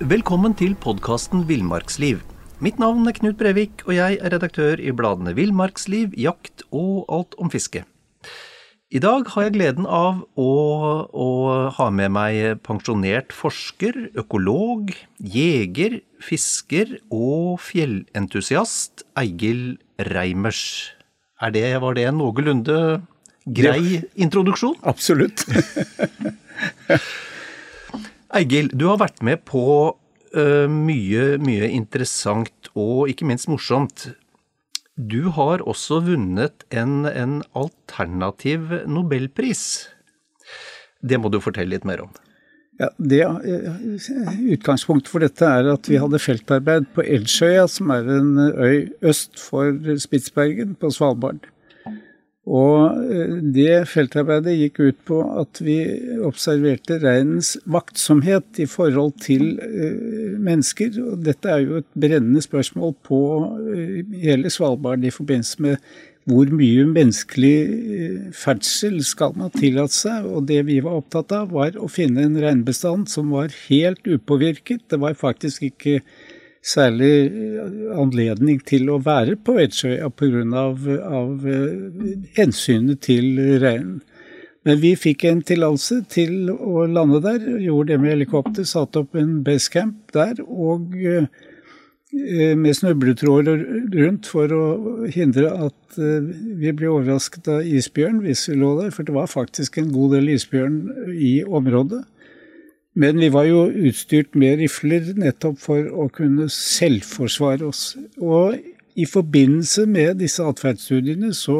[0.00, 2.22] Velkommen til podkasten Villmarksliv.
[2.64, 7.36] Mitt navn er Knut Brevik, og jeg er redaktør i bladene Villmarksliv, Jakt og Alt
[7.36, 7.84] om fiske.
[8.88, 10.48] I dag har jeg gleden av å,
[11.12, 11.28] å,
[11.76, 20.96] ha med meg pensjonert forsker, økolog, jeger, fisker og fjellentusiast Eigil Reimers.
[21.44, 23.02] Er det, var det en noenlunde
[23.46, 24.76] grei introduksjon?
[24.82, 25.44] Absolutt.
[28.36, 34.10] Eigil, du har vært med på uh, mye, mye interessant og ikke minst morsomt.
[34.94, 39.62] Du har også vunnet en, en alternativ nobelpris.
[41.00, 42.12] Det må du fortelle litt mer om.
[42.80, 43.20] Ja, det,
[44.54, 49.36] Utgangspunktet for dette er at vi hadde feltarbeid på Eldsjøya, som er en øy øst
[49.40, 51.44] for Spitsbergen på Svalbard.
[52.50, 55.78] Og eh, det feltarbeidet gikk ut på at vi
[56.26, 60.96] observerte reinens vaktsomhet i forhold til uh, mennesker.
[61.04, 63.20] Og dette er jo et brennende spørsmål på
[63.54, 65.92] uh, hele Svalbard i forbindelse med
[66.30, 70.26] hvor mye menneskelig ferdsel skal man tillate seg.
[70.28, 74.84] Og det vi var opptatt av, var å finne en reinbestand som var helt upåvirket.
[74.90, 76.00] Det var faktisk ikke
[76.60, 80.44] særlig eh, anledning til å være på Edsjøya pga.
[80.60, 84.00] Av, eh, hensynet til reinen.
[84.68, 89.16] Men vi fikk en tillatelse til å lande der, gjorde det med helikopter, satte opp
[89.16, 91.30] en basecamp der og eh,
[92.58, 94.64] med snubletråder rundt for å
[95.14, 99.78] hindre at vi ble overrasket av isbjørn hvis vi lå der, for det var faktisk
[99.78, 100.80] en god del isbjørn
[101.14, 102.02] i området.
[103.00, 107.94] Men vi var jo utstyrt med rifler nettopp for å kunne selvforsvare oss.
[108.20, 108.58] Og
[109.00, 111.56] i forbindelse med disse atferdsstudiene så,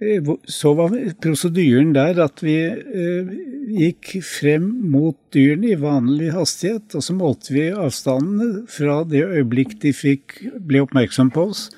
[0.00, 3.32] eh, så var prosedyren der at vi eh,
[3.80, 9.80] gikk frem mot dyrene i vanlig hastighet, og så målte vi avstandene fra det øyeblikk
[9.82, 11.68] de fikk, ble oppmerksom på oss,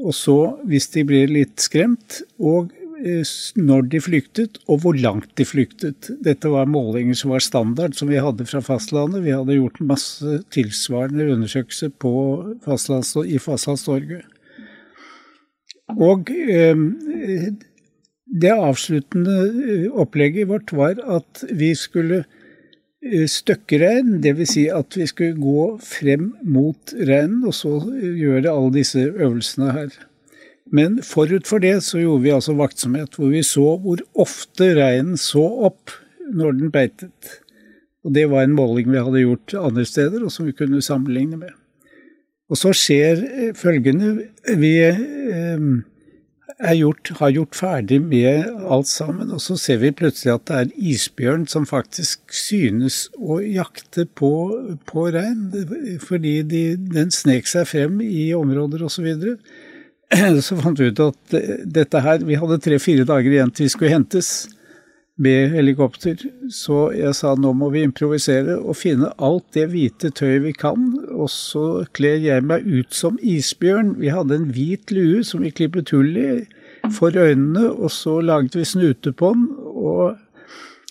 [0.00, 0.38] og så,
[0.68, 2.72] hvis de ble litt skremt, og
[3.56, 6.10] når de flyktet, og hvor langt de flyktet.
[6.24, 9.24] Dette var målinger som var standard, som vi hadde fra fastlandet.
[9.24, 11.94] Vi hadde gjort masse tilsvarende undersøkelser
[12.64, 14.22] fastlands, i Fastlands-Norge.
[15.98, 16.76] Og eh,
[18.30, 22.22] det avsluttende eh, opplegget vårt var at vi skulle
[23.02, 24.52] eh, støkke rein, dvs.
[24.54, 29.98] Si at vi skulle gå frem mot reinen, og så gjøre alle disse øvelsene her.
[30.70, 35.18] Men forut for det så gjorde vi altså vaktsomhet, hvor vi så hvor ofte reinen
[35.18, 35.94] så opp
[36.30, 37.38] når den beitet.
[38.06, 41.40] Og det var en måling vi hadde gjort andre steder, og som vi kunne sammenligne
[41.40, 41.52] med.
[42.50, 45.66] Og så skjer eh, følgende Vi eh,
[46.80, 50.72] gjort, har gjort ferdig med alt sammen, og så ser vi plutselig at det er
[50.92, 54.32] isbjørn som faktisk synes å jakte på,
[54.90, 55.50] på rein,
[56.02, 59.06] fordi de, den snek seg frem i områder osv.
[59.06, 59.59] Og, så
[60.46, 61.36] så fant vi ut at
[61.70, 64.48] dette her Vi hadde tre-fire dager igjen til vi skulle hentes
[65.20, 66.22] med helikopter.
[66.48, 70.94] Så jeg sa nå må vi improvisere og finne alt det hvite tøyet vi kan.
[71.12, 73.98] Og så kler jeg meg ut som isbjørn.
[74.00, 76.30] Vi hadde en hvit lue som vi klippet hull i
[76.96, 79.48] for øynene, og så laget vi snute på den.
[79.60, 80.16] og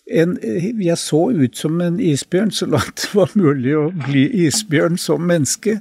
[0.10, 0.38] en,
[0.82, 5.26] jeg så ut som en isbjørn så langt det var mulig å bli isbjørn som
[5.30, 5.80] menneske.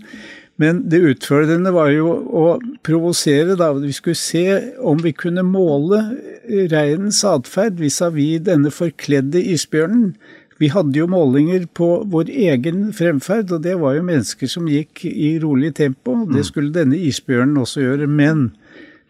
[0.58, 2.46] Men det utfordrende var jo å
[2.86, 3.70] provosere, da.
[3.78, 6.02] Vi skulle se om vi kunne måle
[6.48, 10.14] reinens atferd vis-à-vis denne forkledde isbjørnen.
[10.58, 15.04] vi hadde jo målinger på vår egen fremferd, og det var jo mennesker som gikk
[15.06, 16.16] i rolig tempo.
[16.26, 16.48] Det mm.
[16.48, 18.08] skulle denne isbjørnen også gjøre.
[18.10, 18.48] Men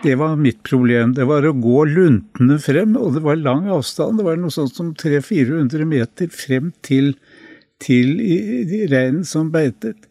[0.05, 1.15] det var mitt problem.
[1.17, 4.21] Det var å gå luntende frem, og det var lang avstand.
[4.21, 7.15] Det var noe sånt som 300-400 meter frem til,
[7.81, 8.13] til
[8.93, 10.08] reinen som beitet.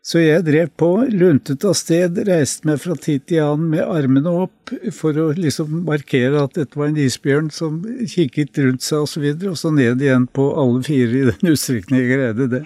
[0.00, 4.32] Så jeg drev på, luntet av sted, reiste meg fra tid til annen med armene
[4.46, 9.04] opp for å liksom markere at dette var en isbjørn som kikket rundt seg osv.,
[9.04, 12.48] og, så videre, og så ned igjen på alle fire i den utstrekning jeg greide
[12.54, 12.62] det.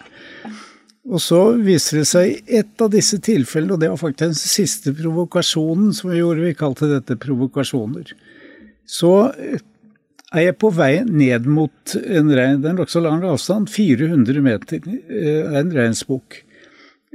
[1.11, 4.95] Og så viser det seg et av disse tilfellene, og det var faktisk den siste
[4.97, 8.15] provokasjonen som vi gjorde, vi kalte dette provokasjoner.
[8.87, 14.43] Så er jeg på vei ned mot en rein, det er nokså lang avstand, 400
[14.45, 16.45] meter, eh, en reinsbukk.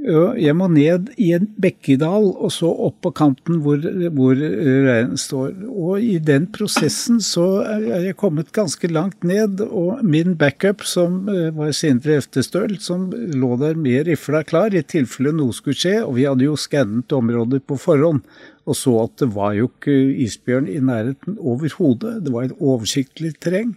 [0.00, 3.82] Jeg må ned i en bekkedal og så opp på kanten hvor,
[4.16, 5.52] hvor reinen står.
[5.68, 11.26] Og i den prosessen så er jeg kommet ganske langt ned, og min backup, som
[11.28, 16.16] var Sindre Eftestøl, som lå der med rifla klar i tilfelle noe skulle skje, og
[16.16, 18.24] vi hadde jo skannet området på forhånd
[18.70, 22.20] og så at det var jo ikke isbjørn i nærheten overhodet.
[22.24, 23.74] Det var et oversiktlig terreng.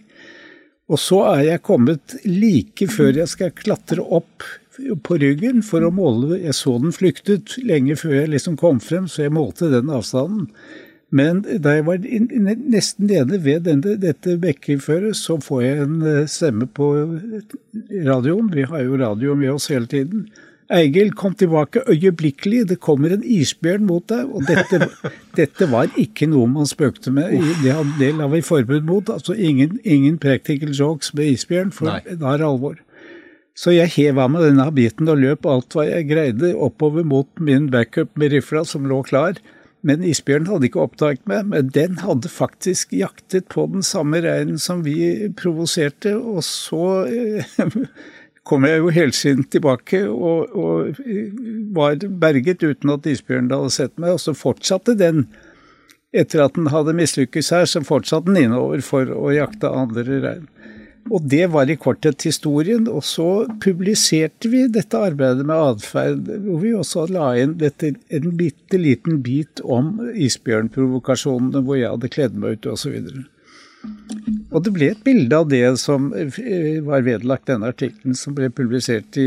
[0.92, 4.44] Og så er jeg kommet like før jeg skal klatre opp
[5.06, 9.06] på ryggen for å måle Jeg så den flyktet lenge før jeg liksom kom frem,
[9.08, 10.48] så jeg målte den avstanden.
[11.14, 16.24] Men da jeg var nesten nede ved denne, dette bekkeføret, så får jeg en eh,
[16.30, 16.88] stemme på
[18.08, 18.50] radioen.
[18.54, 20.26] Vi har jo radio med oss hele tiden.
[20.74, 24.30] Eigil, kom tilbake øyeblikkelig, det kommer en isbjørn mot deg.
[24.32, 24.88] Og dette,
[25.38, 27.36] dette var ikke noe man spøkte med.
[27.62, 29.12] Det, det la vi forbud mot.
[29.12, 32.00] Altså ingen, ingen practical jokes med isbjørn, for Nei.
[32.16, 32.80] da er det alvor.
[33.54, 37.28] Så jeg hev av meg denne biten og løp alt hva jeg greide oppover mot
[37.38, 39.38] min backup med rifla som lå klar.
[39.84, 44.58] Men isbjørnen hadde ikke oppdaget meg, men den hadde faktisk jaktet på den samme reinen
[44.58, 47.56] som vi provoserte, og så eh,
[48.48, 51.02] kom jeg jo helsint tilbake og, og,
[51.76, 55.28] var berget uten at isbjørnen hadde sett meg, og så fortsatte den.
[56.14, 60.48] Etter at den hadde mislykkes her, så fortsatte den innover for å jakte andre rein.
[61.12, 62.86] Og det var i korthet historien.
[62.88, 68.32] Og så publiserte vi dette arbeidet med atferd, hvor vi også la inn dette, en
[68.38, 72.96] bitte liten bit om isbjørnprovokasjonene, hvor jeg hadde kledd meg ut osv.
[74.54, 78.48] Og det ble et bilde av det som eh, var vedlagt denne artikkelen, som ble
[78.54, 79.26] publisert i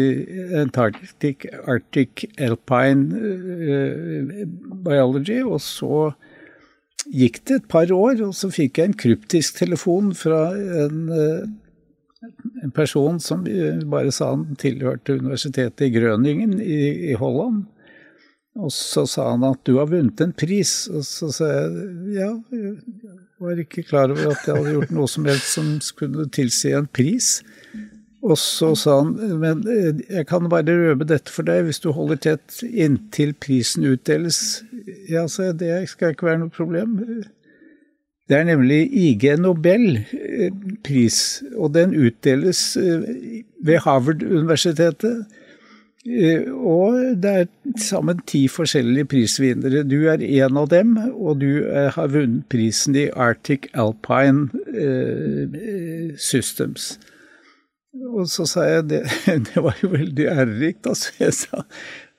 [0.58, 4.48] Antarctic Arctic Alpine eh,
[4.88, 5.44] Biology.
[5.44, 6.10] Og så
[7.14, 11.48] gikk det et par år, og så fikk jeg en kryptisk telefon fra en eh,
[12.64, 13.44] en person som
[13.92, 17.66] bare sa han tilhørte universitetet i Grøningen i, i, Holland.
[18.58, 20.88] Og så sa han at du har vunnet en pris.
[20.90, 22.76] Og så sa jeg ja, jeg
[23.44, 26.90] var ikke klar over at jeg hadde gjort noe som helst som skulle tilsi en
[26.90, 27.38] pris.
[28.26, 31.92] Og så sa han men eh, jeg kan bare røpe dette for deg hvis du
[31.94, 34.64] holder tett inntil prisen utdeles.
[35.08, 36.98] Ja, sa jeg, det skal ikke være noe problem.
[38.28, 41.20] Det er nemlig IG Nobel-pris,
[41.56, 43.06] og den utdeles eh,
[43.64, 45.22] ved Harvard-universitetet.
[46.08, 47.46] Eh, og det er
[47.80, 49.86] sammen ti forskjellige prisvinnere.
[49.88, 54.52] Du er en av dem, og du eh, har vunnet prisen i Arctic Alpine
[56.20, 56.98] Systems.
[58.12, 59.02] Og så sa jeg det,
[59.54, 61.16] det var jo veldig ærerikt, altså.
[61.20, 61.64] Jeg sa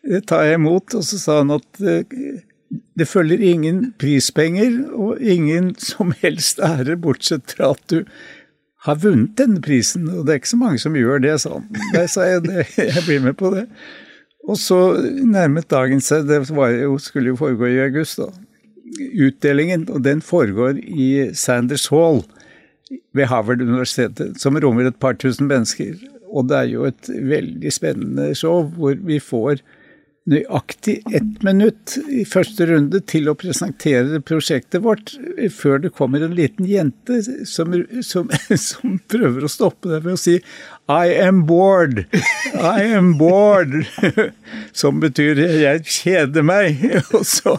[0.08, 0.94] det tar jeg imot.
[0.94, 1.80] Og så sa han at
[2.68, 8.02] det følger ingen prispenger og ingen som helst ære, bortsett fra at du
[8.86, 10.08] har vunnet denne prisen.
[10.12, 11.68] Og det er ikke så mange som gjør det, sa han.
[11.94, 13.64] Jeg sa jeg jeg blir med på det.
[14.48, 14.78] Og så
[15.28, 18.30] nærmet dagen seg, det jo, skulle jo foregå i august, da.
[18.98, 22.22] Utdelingen, og den foregår i Sanders Hall
[23.12, 25.98] ved Harvard-universitetet, som rommer et par tusen mennesker.
[26.32, 29.60] Og det er jo et veldig spennende show hvor vi får
[30.28, 35.14] nøyaktig ett minutt i første runde til å presentere prosjektet vårt,
[35.54, 38.32] før det kommer en liten jente som, som,
[38.68, 40.38] som prøver å stoppe det ved å si
[40.88, 42.06] I am bored.
[42.54, 43.86] I am bored.
[44.72, 46.80] Som betyr jeg kjeder meg.
[47.16, 47.58] Og så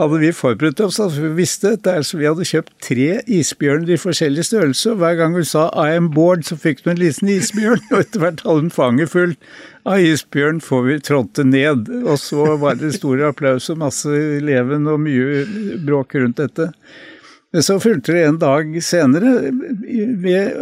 [0.00, 4.00] hadde vi forberedt oss, altså vi visste dette, så vi hadde kjøpt tre isbjørner i
[4.00, 4.94] forskjellig størrelse.
[4.94, 7.84] og Hver gang hun sa 'I am bored', så fikk hun en liten isbjørn.
[7.92, 9.52] Og etter hvert hadde hun fanget fullt
[9.84, 11.88] av isbjørn får vi trådte ned.
[12.04, 14.08] Og så var det stor applaus og masse
[14.40, 15.44] leven og mye
[15.84, 16.70] bråk rundt dette.
[17.52, 19.30] Men så fulgte det en dag senere
[20.22, 20.52] ved,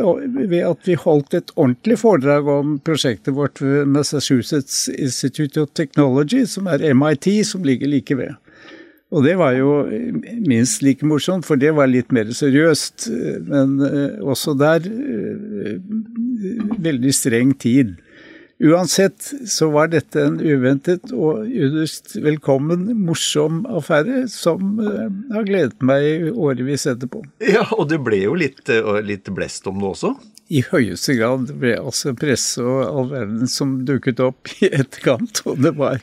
[0.49, 6.47] ved, at vi holdt et ordentlig foredrag om prosjektet vårt ved Massachusetts Institute of Technology,
[6.49, 8.39] som er MIT, som ligger like ved.
[9.13, 9.73] Og det var jo
[10.45, 13.09] minst like morsomt, for det var litt mer seriøst.
[13.49, 15.79] Men eh, også der eh,
[16.85, 17.97] veldig streng tid.
[18.59, 25.79] Uansett så var dette en uventet og ytterst velkommen, morsom affære som uh, har gledet
[25.87, 27.23] meg årevis etterpå.
[27.39, 30.11] Ja, og det ble jo litt, uh, litt blest om det også?
[30.51, 31.53] I høyeste grad.
[31.61, 35.45] Ble altså presse og all verden som dukket opp i etterkant.
[35.47, 36.03] Og det var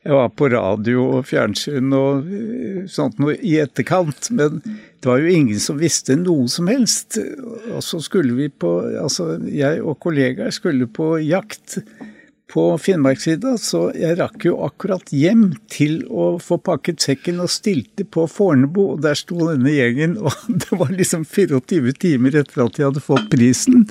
[0.00, 5.20] Jeg var på radio og fjernsyn og uh, sånt noe i etterkant, men det var
[5.20, 7.18] jo ingen som visste noe som helst.
[7.74, 11.80] Og så skulle vi på Altså, jeg og kollegaer skulle på jakt
[12.50, 18.04] på Finnmarkssida, så jeg rakk jo akkurat hjem til å få pakket sekken og stilte
[18.04, 22.76] på Fornebu, og der sto denne gjengen, og det var liksom 24 timer etter at
[22.76, 23.86] de hadde fått prisen,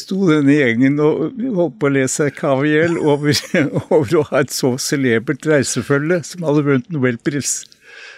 [0.00, 3.36] sto denne gjengen og holdt på å le seg kav i hjel over,
[3.94, 7.60] over å ha et så celebert reisefølge som hadde vunnet nobelpris.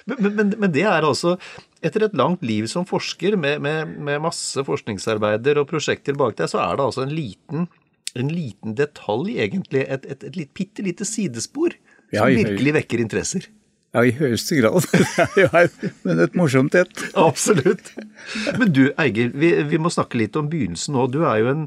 [0.08, 1.36] Men, men, men, det er altså
[1.82, 6.50] etter et langt liv som forsker med, med, med masse forskningsarbeider og prosjekter bak deg,
[6.50, 7.66] så er det altså en liten,
[8.18, 9.82] en liten detalj, egentlig.
[9.86, 11.74] Et, et, et, et bitte lite sidespor
[12.12, 13.48] som ja, virkelig vekker interesser.
[13.92, 14.86] Ja, i høyeste grad.
[16.06, 17.02] men et morsomt et.
[17.18, 17.92] Absolutt.
[18.56, 21.10] Men du Eiger, vi, vi, må snakke litt om begynnelsen nå.
[21.12, 21.66] Du er jo en,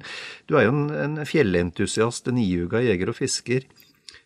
[0.49, 3.67] er jo en, en fjellentusiast, en iuga jeger og fisker.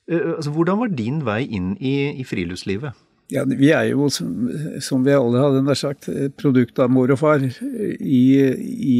[0.07, 2.95] Uh, altså, hvordan var din vei inn i, i friluftslivet?
[3.29, 4.47] Ja, Vi er jo, som,
[4.81, 6.07] som vi alle hadde nær sagt,
[6.39, 8.95] produkt av mor og far i, i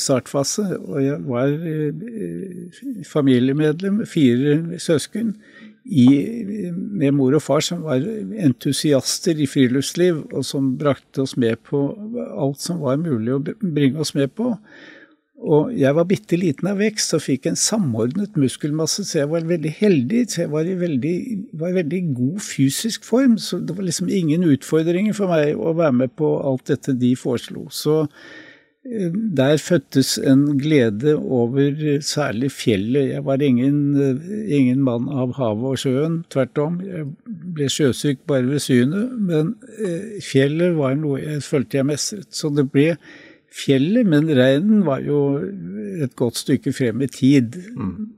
[0.00, 0.64] startfase.
[0.78, 2.78] Og jeg var eh,
[3.10, 5.34] familiemedlem, fire søsken,
[5.84, 6.08] i,
[6.72, 8.02] med mor og far som var
[8.40, 11.86] entusiaster i friluftsliv, og som brakte oss med på
[12.32, 14.54] alt som var mulig å bringe oss med på.
[15.44, 19.44] Og jeg var bitte liten av vekst og fikk en samordnet muskelmasse, så jeg var
[19.48, 20.22] veldig heldig.
[20.30, 21.14] Så jeg var i veldig,
[21.60, 25.74] var i veldig god fysisk form, så det var liksom ingen utfordringer for meg å
[25.76, 27.66] være med på alt dette de foreslo.
[27.68, 28.06] Så
[28.84, 33.08] der fødtes en glede over særlig fjellet.
[33.08, 33.96] Jeg var ingen,
[34.44, 36.80] ingen mann av havet og sjøen, tvert om.
[36.84, 37.06] Jeg
[37.56, 42.28] ble sjøsyk bare ved synet, men eh, fjellet var noe jeg følte jeg mestret.
[42.36, 42.90] Så det ble
[43.54, 45.38] fjellet, men reinen var jo
[46.04, 47.56] et godt stykke frem i tid.
[47.72, 48.12] Mm.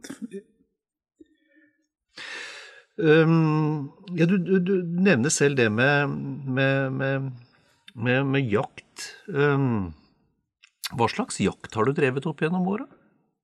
[2.96, 6.08] Um, ja, du, du, du, nevner selv det med,
[6.48, 6.90] med,
[7.94, 9.12] med, med jakt.
[9.28, 9.92] Um,
[10.94, 12.86] hva slags jakt har du drevet opp gjennom året?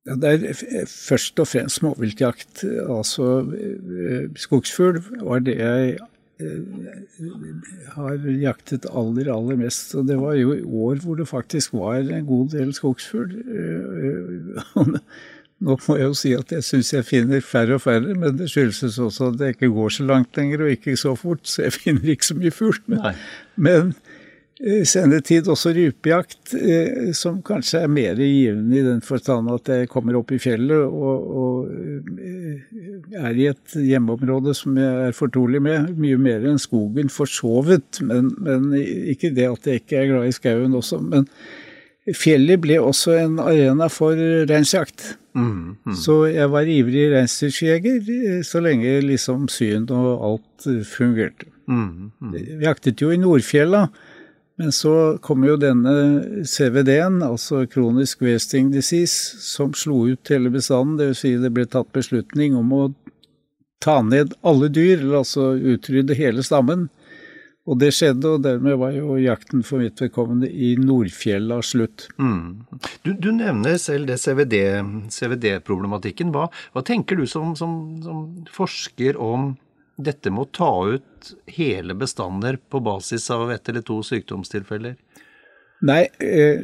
[0.07, 2.65] Ja, det er først og fremst småviltjakt.
[2.91, 6.01] Altså eh, skogsfugl var det jeg
[6.43, 9.95] Eh, har jaktet aller, aller mest.
[9.99, 13.35] Og det var jo i år hvor det faktisk var en god del skogsfugl.
[13.37, 14.97] Eh,
[15.63, 18.49] nå må jeg jo si at jeg syns jeg finner færre og færre, men det
[18.51, 21.77] skyldes også at jeg ikke går så langt lenger og ikke så fort, så jeg
[21.85, 22.81] finner ikke så mye fugl.
[22.91, 23.21] Men,
[23.57, 23.95] men
[24.87, 29.89] senere tid også rypejakt, eh, som kanskje er mer givende i den forstand at jeg
[29.91, 31.73] kommer opp i fjellet og, og,
[32.23, 35.91] eh, er i et hjemmeområde som jeg er fortrolig med.
[35.99, 37.99] Mye mer enn skogen, for så vidt.
[38.07, 41.01] Men, men, ikke det at jeg ikke er glad i skauen også.
[41.11, 41.27] Men
[42.15, 44.15] fjellet ble også en arena for
[44.47, 45.17] reinsjakt.
[45.35, 45.99] Mm, mm.
[45.99, 51.51] Så jeg var ivrig reinsdyrjeger så lenge liksom syn og alt fungerte.
[51.67, 52.33] Mm, mm.
[52.35, 53.89] Vi jaktet jo i Nordfjella.
[54.63, 55.91] Men så kom jo denne
[56.47, 61.01] CVD-en, altså kronisk wasting disease, som slo ut hele bestanden.
[61.01, 61.19] Dvs.
[61.19, 62.83] Si det ble tatt beslutning om å
[63.83, 66.87] ta ned alle dyr, altså utrydde hele stammen.
[67.67, 72.07] Og det skjedde, og dermed var jo jakten for mitt vedkommende i Nordfjella slutt.
[72.23, 72.63] Mm.
[73.03, 76.31] Du, du, nevner selv det CVD-problematikken.
[76.31, 79.57] CVD hva, hva, tenker du som, som, som forsker om
[79.97, 84.97] dette med å ta ut hele bestander på basis av ett eller to sykdomstilfeller?
[85.83, 86.61] Nei, eh,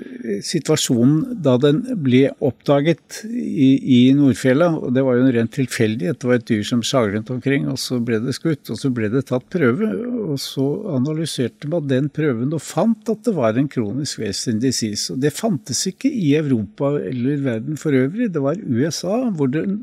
[0.47, 6.21] situasjonen da den ble oppdaget i, i Nordfjella, og det var jo en ren tilfeldighet,
[6.23, 9.11] det var et dyr som sjaglet omkring, og så ble det skutt, og så ble
[9.11, 9.91] det tatt prøve,
[10.23, 15.11] og så analyserte man den prøven og fant at det var en kronisk western disease.
[15.11, 19.81] Og det fantes ikke i Europa eller verden for øvrig, det var USA hvor den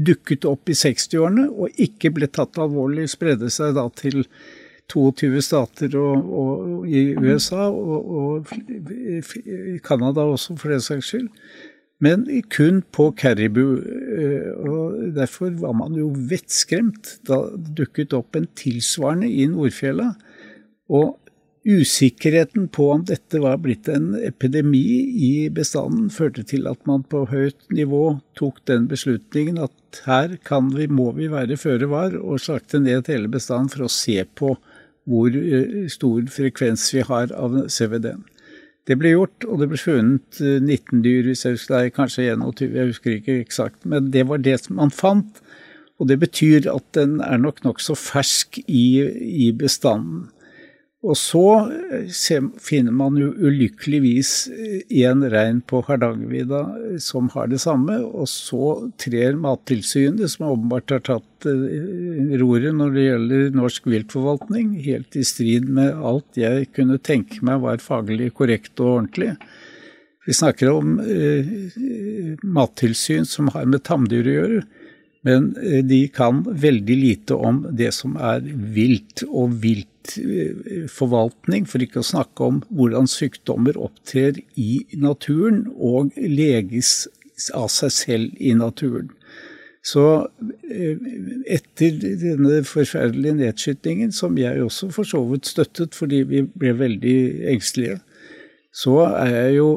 [0.00, 4.24] dukket opp i 60-årene og ikke ble tatt alvorlig, spredde seg da til
[4.90, 8.54] 22 stater og, og i USA, og, og
[9.86, 11.28] Canada også, for den saks skyld.
[12.00, 13.76] Men kun på Caribou.
[13.76, 17.42] Eh, og Derfor var man jo vettskremt da
[17.76, 20.14] dukket opp en tilsvarende i Nordfjella.
[20.88, 21.18] Og
[21.60, 24.80] Usikkerheten på om dette var blitt en epidemi
[25.26, 30.38] i bestanden, førte til at man på høyt nivå tok den beslutningen at her
[30.72, 34.54] vi, må vi være føre var, og slakte ned hele bestanden for å se på
[35.04, 38.24] hvor eh, stor frekvens vi har av CVD-en.
[38.88, 42.72] Det ble gjort, og det ble funnet 19 dyr, hvis jeg husker det, kanskje 21,
[42.72, 43.84] jeg husker ikke eksakt.
[43.84, 45.42] Men det var det som man fant.
[46.00, 49.04] Og det betyr at den er nok nokså fersk i,
[49.44, 50.30] i bestanden.
[51.00, 51.42] Og så
[51.96, 54.32] eh, finner man jo ulykkeligvis
[54.92, 60.50] én eh, rein på Hardangervidda eh, som har det samme, og så trer Mattilsynet, som
[60.50, 66.68] åpenbart har tatt roret når det gjelder norsk viltforvaltning, helt i strid med alt jeg
[66.76, 69.32] kunne tenke meg var faglig korrekt og ordentlig.
[70.28, 71.48] Vi snakker om eh,
[72.44, 74.60] mattilsyn som har med tamdyr å gjøre.
[75.24, 75.50] Men
[75.84, 79.89] de kan veldig lite om det som er vilt og vilt
[80.90, 87.08] forvaltning, for ikke å snakke om hvordan sykdommer opptrer i naturen og leges
[87.56, 89.10] av seg selv i naturen.
[89.80, 90.04] Så
[90.68, 90.98] eh,
[91.48, 97.16] etter denne forferdelige nedskytingen, som jeg også for så vidt støttet fordi vi ble veldig
[97.54, 98.00] engstelige,
[98.76, 99.70] så er jeg jo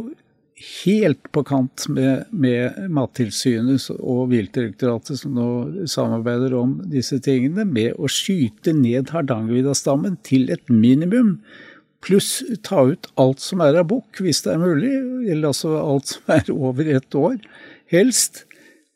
[0.64, 5.48] helt på kant med, med Mattilsynet og Viltdirektoratet, som nå
[5.90, 11.38] samarbeider om disse tingene, med å skyte ned Hardangervidda-stammen til et minimum.
[12.04, 14.94] Pluss ta ut alt som er av bukk, hvis det er mulig,
[15.32, 17.40] eller altså alt som er over ett år,
[17.92, 18.46] helst.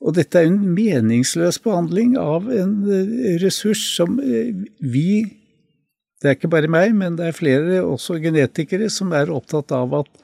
[0.04, 5.10] Og dette er en meningsløs behandling av en eh, ressurs som eh, vi
[6.18, 9.92] Det er ikke bare meg, men det er flere, også genetikere, som er opptatt av
[10.00, 10.24] at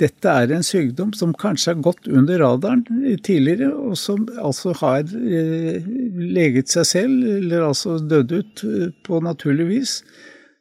[0.00, 2.84] dette er en sykdom som kanskje har gått under radaren
[3.24, 5.84] tidligere, og som altså har eh,
[6.16, 9.96] leget seg selv, eller altså dødd ut eh, på naturlig vis.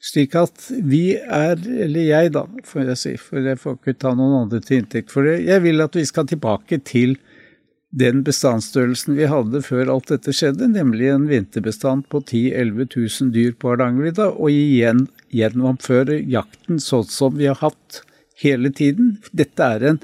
[0.02, 4.16] Slik at vi er, eller jeg da, får jeg si, for jeg får ikke ta
[4.18, 7.16] noen andre til inntekt for det, jeg vil at vi skal tilbake til
[7.92, 13.34] den bestandsstørrelsen vi hadde før alt dette skjedde, nemlig en vinterbestand på 10 000-11 000
[13.36, 18.02] dyr på Hardangervidda, og igjen gjennomføre jakten sånn som vi har hatt
[18.42, 19.16] hele tiden.
[19.38, 20.02] Dette er en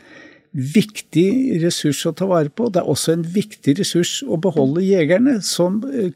[0.58, 2.70] viktig ressurs å ta vare på.
[2.72, 6.14] Det er også en viktig ressurs å beholde jegerne, som eh,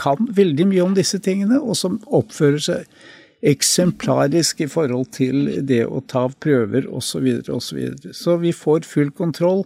[0.00, 3.00] kan veldig mye om disse tingene, og som oppfører seg
[3.48, 7.06] eksemplarisk i forhold til det å ta prøver osv.
[7.08, 9.64] Så, videre, og så, så vi får full kontroll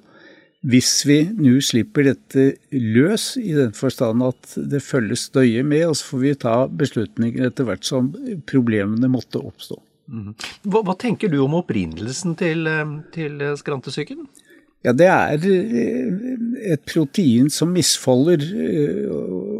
[0.63, 5.97] hvis vi nå slipper dette løs, i den forstand at det følges nøye med, og
[5.99, 8.13] så får vi ta beslutninger etter hvert som
[8.47, 9.81] problemene måtte oppstå.
[10.11, 10.35] Mhm.
[10.67, 14.27] Hva, hva, tenker du om opprinnelsen til, eh, til eh, skrantesyken?
[14.83, 18.43] Ja, det er eh, et protein som misfolder,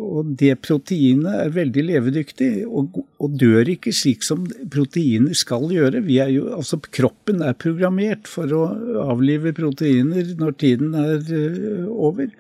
[0.03, 6.03] og det proteinet er veldig levedyktig og, og, dør ikke slik som proteiner skal gjøre.
[6.11, 8.65] Jo, altså, kroppen er programmert for å
[9.07, 12.35] avlive proteiner når tiden er over.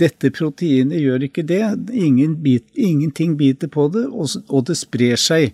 [0.00, 1.62] Dette proteinet gjør ikke det.
[1.92, 5.52] Ingen bit, ingenting biter på det, og, og det sprer seg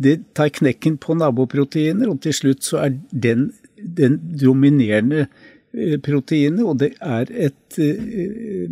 [0.00, 3.50] det tar knekken på naboproteiner, og til slutt så er den
[3.82, 5.26] den dominerende
[5.74, 8.68] eh, proteinet, og det er et, eh,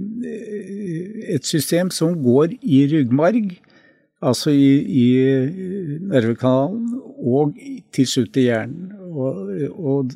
[1.35, 3.61] et system som går i ryggmarg,
[4.22, 5.14] altså i, i
[6.12, 7.54] nervekanalen, og
[7.92, 8.92] til slutt i hjernen.
[9.11, 9.35] Og,
[9.74, 10.11] og,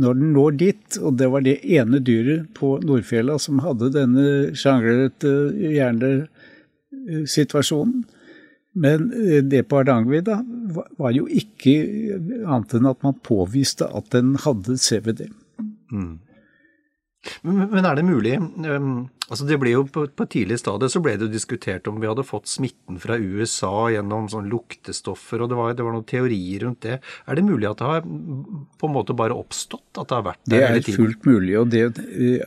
[0.00, 4.54] når den når dit, og det var det ene dyret på Nordfjella som hadde denne
[4.56, 8.04] sjanglete hjernesituasjonen,
[8.72, 10.40] men eh, det på Hardangervidda
[10.98, 11.74] var jo ikke
[12.44, 15.26] annet enn at man påviste at den hadde CVD.
[15.90, 16.18] Mm.
[17.44, 21.02] Men er det mulig um, altså Det ble jo på, på et tidlig stadie så
[21.04, 25.50] ble det jo diskutert om vi hadde fått smitten fra USA gjennom sånn luktestoffer, og
[25.52, 26.96] det var, det var noen teorier rundt det.
[27.28, 29.86] Er det mulig at det har på en måte bare oppstått?
[30.00, 30.88] At det har vært der hele tiden?
[30.88, 31.54] Det er fullt mulig.
[31.60, 31.84] og det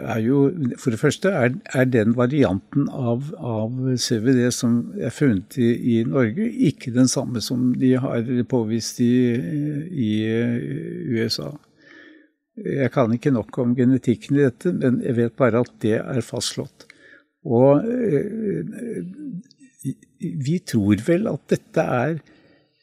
[0.01, 0.39] er jo
[0.81, 5.99] For det første er, er den varianten av, av, CVD som er funnet i, i,
[6.07, 9.13] Norge, ikke den samme som de har påvist i,
[9.93, 10.13] i
[11.13, 11.53] USA.
[12.53, 16.25] Jeg kan ikke nok om genetikken i dette, men jeg vet bare at det er
[16.25, 16.85] fastslått.
[17.49, 18.61] Og eh,
[20.21, 22.13] vi tror vel at dette er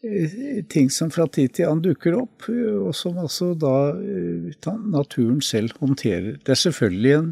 [0.02, 4.50] eh, ting som fra tid til annen dukker opp, og som altså da eh,
[4.90, 6.40] naturen selv håndterer.
[6.42, 7.30] Det er selvfølgelig en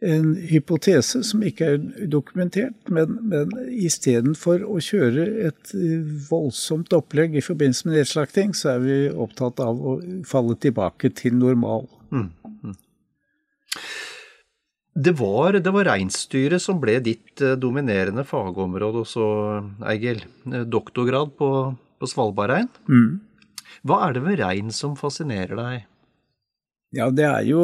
[0.00, 7.36] en hypotese som ikke er dokumentert, men, men istedenfor å kjøre et eh, voldsomt opplegg
[7.36, 11.84] i forbindelse med nedslakting, så er vi opptatt av å falle tilbake til normal.
[12.10, 12.30] Mm.
[12.48, 12.78] Mm.
[15.00, 19.28] Det var, det var reinsdyret som ble ditt eh, dominerende fagområde også,
[19.92, 20.24] Eigil.
[20.48, 21.50] Eh, doktorgrad på,
[22.00, 22.72] på Svalbardrein.
[22.88, 23.20] Mm.
[23.86, 25.86] Hva er det ved rein som fascinerer deg?
[26.96, 27.60] Ja, det er jo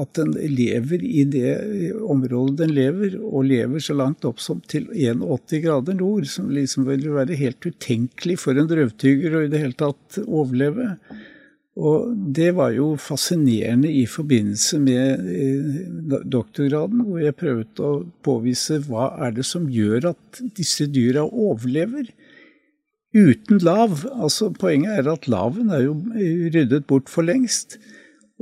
[0.00, 1.52] at den lever i det
[2.00, 6.88] området den lever, og lever så langt opp som til 81 grader nord, som liksom
[6.88, 10.94] vil være helt utenkelig for en drøvtygger å i det hele tatt overleve.
[11.76, 18.80] Og det var jo fascinerende i forbindelse med eh, doktorgraden, hvor jeg prøvde å påvise
[18.86, 22.08] hva er det som gjør at disse dyra overlever
[23.16, 24.06] uten lav.
[24.12, 25.98] Altså Poenget er at laven er jo
[26.54, 27.76] ryddet bort for lengst.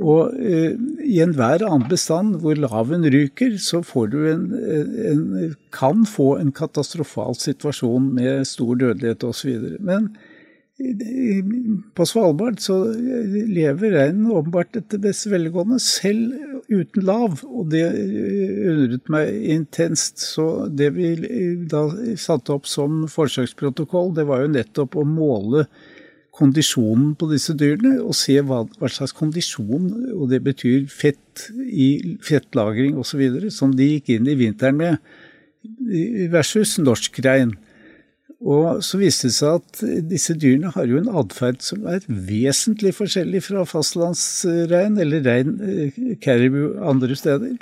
[0.03, 0.73] Og eh,
[1.07, 4.45] i enhver annen bestand hvor laven ryker, så får du en,
[5.11, 9.77] en, kan få en katastrofal situasjon med stor dødelighet osv.
[9.79, 10.11] Men
[11.95, 16.35] på Svalbard så lever reinen åpenbart etter beste velgående, selv
[16.67, 17.39] uten lav.
[17.47, 17.85] Og det
[18.67, 20.19] undret meg intenst.
[20.35, 21.13] Så det vi
[21.71, 21.87] da
[22.19, 25.69] satte opp som forsøksprotokoll, det var jo nettopp å måle
[26.35, 32.17] kondisjonen på disse dyrene og se hva, hva slags kondisjon, og det betyr fett i
[32.23, 34.99] fettlagring osv., som de gikk inn i vinteren med,
[36.33, 37.55] versus norsk rein.
[38.45, 39.79] Og så viste det seg at
[40.11, 45.55] disse dyrene har jo en atferd som er vesentlig forskjellig fra fastlandsrein eller rein
[46.21, 47.55] caribou eh, andre steder.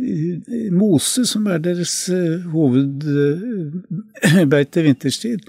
[0.75, 5.39] mose, som er deres eh, hovedbeite vinterstid,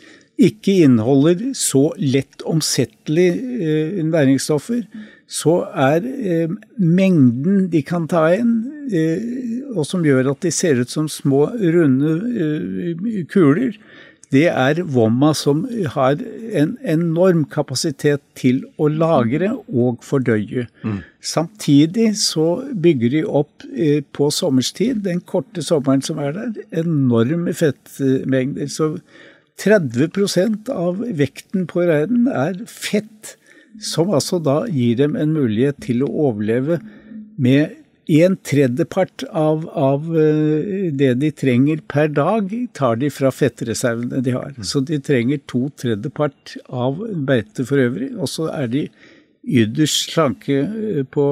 [0.40, 4.82] ikke inneholder så lett omsettelige eh, næringsstoffer,
[5.30, 8.54] så er eh, mengden de kan ta inn,
[8.90, 9.20] eh,
[9.76, 13.72] og som gjør at de ser ut som små, runde eh, kuler,
[14.30, 15.64] det er Vomma som
[15.94, 16.20] har
[16.54, 20.68] en enorm kapasitet til å lagre og fordøye.
[20.86, 21.00] Mm.
[21.18, 27.56] Samtidig så bygger de opp eh, på sommerstid, den korte sommeren som er der, enorme
[27.58, 28.70] fettmengder.
[28.70, 28.92] Så
[29.60, 33.34] 30% av vekten på reinen er fett,
[33.82, 36.78] som altså da gir dem en mulighet til å overleve
[37.40, 37.79] med
[38.18, 44.34] en tredjepart av, av, eh, det de trenger per dag, tar de fra fettreservene de
[44.34, 44.56] har.
[44.66, 48.10] Så de trenger to tredjepart av beite for øvrig.
[48.18, 48.88] Og så er de
[49.46, 51.26] ytterst slanke eh, på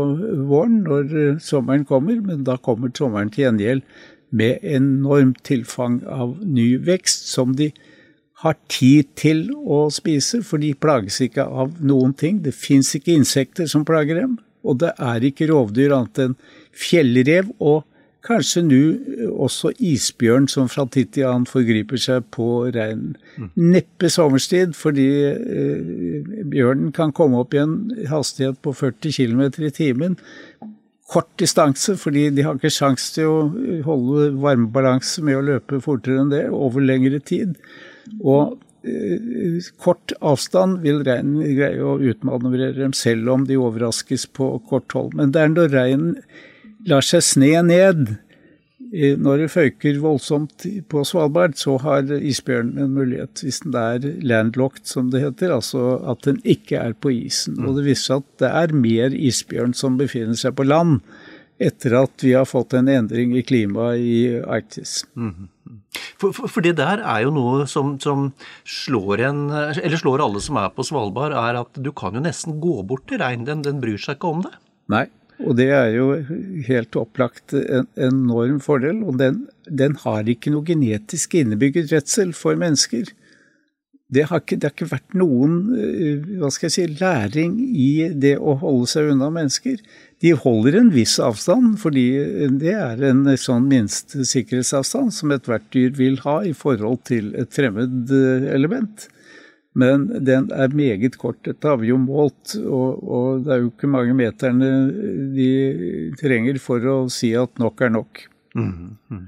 [0.48, 3.82] våren når eh, sommeren kommer, men da kommer sommeren til gjengjeld
[4.30, 7.72] med enormt tilfang av ny vekst som de
[8.44, 12.38] har tid til å spise, for de plages ikke av noen ting.
[12.44, 16.36] Det fins ikke insekter som plager dem, og det er ikke rovdyr annet enn
[16.78, 17.84] fjellrev og
[18.26, 18.80] kanskje nå
[19.46, 23.14] også isbjørn som fra tid til annen forgriper seg på reinen.
[23.38, 23.50] Mm.
[23.76, 27.78] Neppe sommerstid, fordi eh, bjørnen kan komme opp i en
[28.10, 30.18] hastighet på 40 km i timen.
[31.08, 33.36] Kort distanse, fordi de har ikke sjanse til å
[33.86, 37.54] holde varmebalanse med å løpe fortere enn det over lengre tid.
[38.18, 44.56] Og eh, kort avstand vil reinen greie å utmanøvrere dem, selv om de overraskes på
[44.68, 45.16] kort hold.
[45.16, 46.14] Men det er når reinen
[46.86, 48.16] lar seg sne ned.
[48.88, 54.86] Når det føyker voldsomt på Svalbard, så har isbjørnen en mulighet, hvis den er landlocked,
[54.88, 57.58] som det heter, altså at den ikke er på isen.
[57.66, 61.02] Og det viser seg at det er mer isbjørn som befinner seg på land
[61.58, 65.02] etter at vi har fått en endring i klimaet i Arktis.
[65.18, 65.48] Mm.
[66.18, 68.30] For, for, for, det der er jo noe som, som,
[68.62, 72.60] slår en, eller slår alle som er på Svalbard, er at du kan jo nesten
[72.62, 73.46] gå bort til reinen.
[73.48, 74.54] Den, den bryr seg ikke om det.
[74.88, 76.08] Nei, og det er jo
[76.66, 79.04] helt opplagt en enorm fordel.
[79.06, 83.12] Og den, den har ikke noe genetisk innebygget redsel for mennesker.
[84.08, 88.08] Det har, ikke, det har, ikke, vært noen eh, hva skal jeg si, læring i
[88.16, 89.76] det å holde seg unna mennesker.
[90.24, 92.06] De holder en viss avstand, fordi
[92.62, 98.08] det er en sånn minstesikkerhetsavstand som ethvert dyr vil ha i forhold til et fremmed
[98.16, 99.10] eh, element.
[99.76, 101.40] Men den er meget kort.
[101.46, 104.70] Dette har vi jo målt, og, og, det er jo ikke mange meterne
[105.36, 105.50] de
[106.18, 108.24] trenger for å si at nok er nok.
[108.56, 109.26] Mm, -hmm.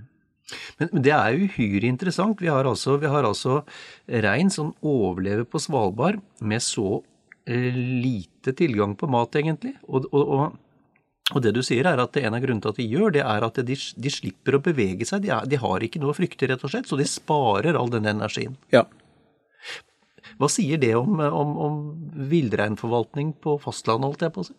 [0.79, 2.40] Men, det er uhyre interessant.
[2.42, 3.62] Vi har altså, vi har altså
[4.09, 7.03] rein som overlever på Svalbard med så
[7.46, 9.76] eh, lite tilgang på mat, egentlig.
[9.88, 10.57] Og, og,
[11.35, 13.46] og, det du sier er at en av grunnene til at de gjør det, er
[13.46, 15.22] at de, de slipper å bevege seg.
[15.22, 17.92] De, er, de, har ikke noe å frykte, rett og slett, så de sparer all
[17.92, 18.57] den energien.
[18.74, 18.87] Ja.
[20.40, 21.79] Hva sier det om, om, om
[22.31, 24.57] villreinforvaltning på fastlandet, holdt jeg på å si?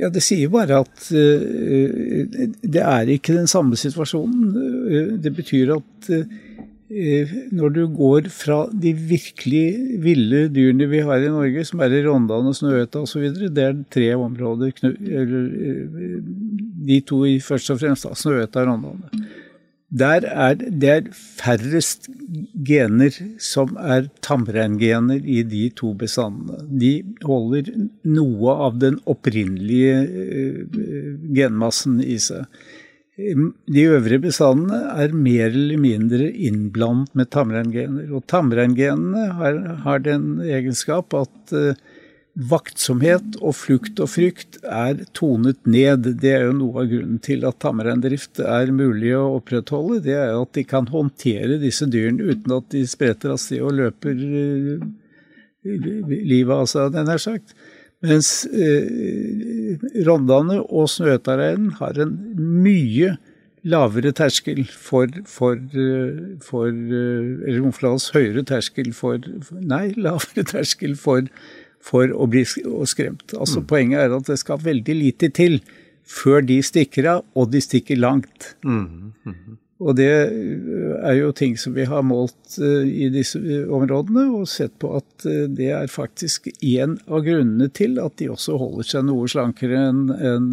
[0.00, 5.20] Ja, Det sier bare at uh, det er ikke den samme situasjonen.
[5.22, 6.24] Det betyr at uh,
[7.52, 9.66] når du går fra de virkelig
[10.02, 14.10] ville dyrene vi har i Norge, som er i Rondane, Snøhetta osv., det er tre
[14.18, 14.74] områder.
[16.88, 19.24] De to først og fremst, Snøhetta og Rondane.
[19.92, 22.06] Der er det er færrest
[22.64, 26.62] gener som er tamreingener i de to bestandene.
[26.80, 26.92] De
[27.28, 27.68] holder
[28.08, 29.98] noe av den opprinnelige
[31.36, 32.48] genmassen i seg.
[33.20, 38.08] De øvrige bestandene er mer eller mindre innblandet med tamreingener.
[38.16, 41.76] Og tamreingenene har, har, den egenskap at uh,
[42.32, 46.06] vaktsomhet og flukt og frykt er tonet ned.
[46.22, 50.00] Det er jo noe av grunnen til at tamreindrift er mulig å opprettholde.
[50.06, 53.60] Det er jo at de kan håndtere disse dyrene uten at de spretter av sted
[53.60, 54.88] og løper uh,
[55.62, 57.54] livet av seg, den er sagt.
[58.02, 62.16] Mens eh, Rondane og snøtareinen har en
[62.64, 63.14] mye
[63.62, 69.22] lavere terskel for, for, eh, for eh, Eller Omflads høyere terskel for
[69.54, 71.30] Nei, lavere terskel for,
[71.82, 73.34] for å bli skremt.
[73.34, 73.66] Altså mm.
[73.70, 75.60] Poenget er at det skal veldig lite til
[76.08, 78.54] før de stikker av, og de stikker langt.
[78.66, 79.12] Mm.
[79.26, 79.58] Mm.
[79.82, 84.24] Og det eh, er jo ting som vi har målt uh, i disse eh, områdene,
[84.36, 88.84] og sett på at det er faktisk en av grunnene til at de også holder
[88.94, 90.46] seg noe slankere enn en,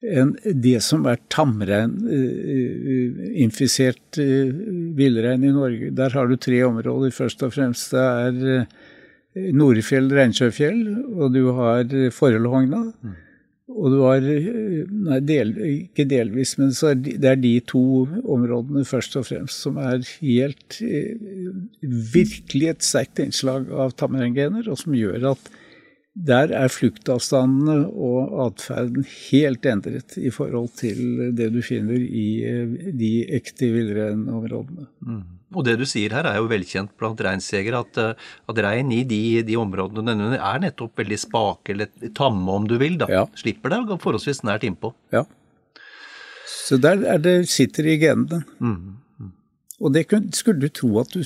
[0.00, 4.18] en det som er tamrein-infisert
[4.96, 5.90] villrein i Norge.
[5.94, 7.10] Der har du tre områder.
[7.14, 8.64] Først og fremst det er
[9.34, 10.80] Norefjell, Reinsjøfjell,
[11.14, 12.84] og du har Forelhogna.
[13.02, 13.18] Mm.
[13.70, 17.82] Og du har Nei, del, ikke delvis, men det er de to
[18.26, 20.80] områdene først og fremst som er helt
[22.16, 25.50] Virkelig et sterkt innslag av tamrengener, og som gjør at
[26.10, 33.12] der er fluktavstandene og atferden helt endret i forhold til det du finner i de
[33.38, 34.88] ekte villreinområdene.
[35.06, 35.22] Mm.
[35.50, 39.02] Og det du sier her er jo velkjent blant reinsjegere, at, eh, at rein i
[39.08, 42.98] de, de områdene den er nettopp veldig spake, eller tamme om du vil.
[43.00, 43.10] da.
[43.10, 43.26] Ja.
[43.38, 44.92] Slipper det forholdsvis nært innpå.
[45.14, 45.24] Ja.
[46.50, 48.44] Så der er det sitter i genene.
[48.60, 48.98] Mm.
[49.18, 49.32] Mm.
[49.80, 51.22] Og det skulle du tro at du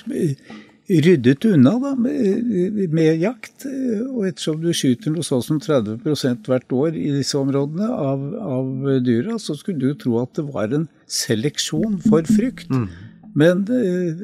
[0.89, 3.67] ryddet unna da, med, med, jakt.
[3.67, 8.91] Og ettersom du skyter noe sånn som 30% hvert år i disse områdene av, av
[9.05, 12.73] dyra, så skulle du tro at det var en seleksjon for frykt.
[12.73, 12.89] Mm.
[13.35, 14.21] Men eh,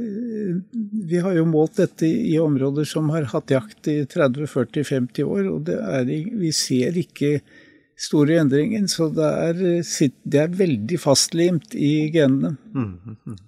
[1.11, 5.70] vi har jo målt dette i områder som har hatt jakt i 30-40-50 år, og
[5.75, 7.40] er, vi ser ikke
[8.01, 8.87] store endringer.
[8.90, 9.62] Så det er,
[10.23, 12.55] det er veldig fastlimt i genene.
[12.70, 13.38] Mm, mm,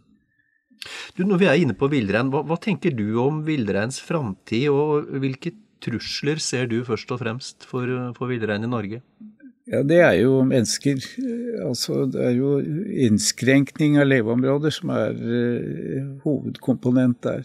[1.17, 5.13] du, når vi er inne på villrein, hva, hva, tenker du om villreins framtid, og
[5.23, 7.87] hvilke trusler ser du først og fremst for,
[8.19, 9.03] for villrein i Norge?
[9.71, 10.99] Ja, det er jo mennesker.
[11.63, 12.57] Altså, det er jo
[13.07, 17.45] innskrenkning av leveområder som er uh, hovedkomponent der.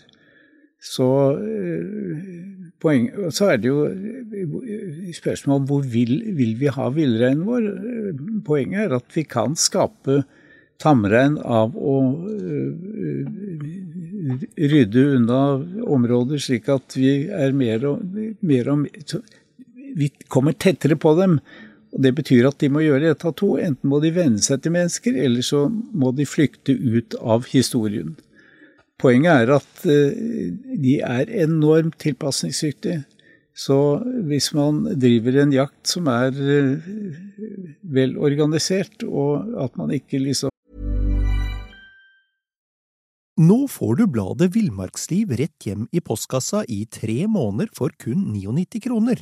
[0.82, 1.06] Så,
[1.38, 7.46] uh, poeng, så er det jo uh, spørsmål om hvor vil, vil vi ha villreinen
[7.46, 7.70] vår.
[8.50, 10.24] Poenget er at vi kan skape
[10.82, 11.96] tamrein av å
[14.58, 15.42] rydde unna
[15.86, 19.18] områder slik at vi er mer og mer og mer
[19.98, 21.40] Vi kommer tettere på dem.
[21.96, 23.56] Og Det betyr at de må gjøre ett av to.
[23.62, 28.16] Enten må de venne seg til mennesker, eller så må de flykte ut av historien.
[28.98, 30.18] Poenget er at eh,
[30.74, 33.04] de er enormt tilpasningsdyktige.
[33.58, 33.78] Så
[34.30, 36.92] hvis man driver en jakt som er eh,
[37.82, 40.54] vel organisert, og at man ikke liksom
[43.38, 48.82] Nå får du bladet Villmarksliv rett hjem i postkassa i tre måneder for kun 99
[48.82, 49.22] kroner.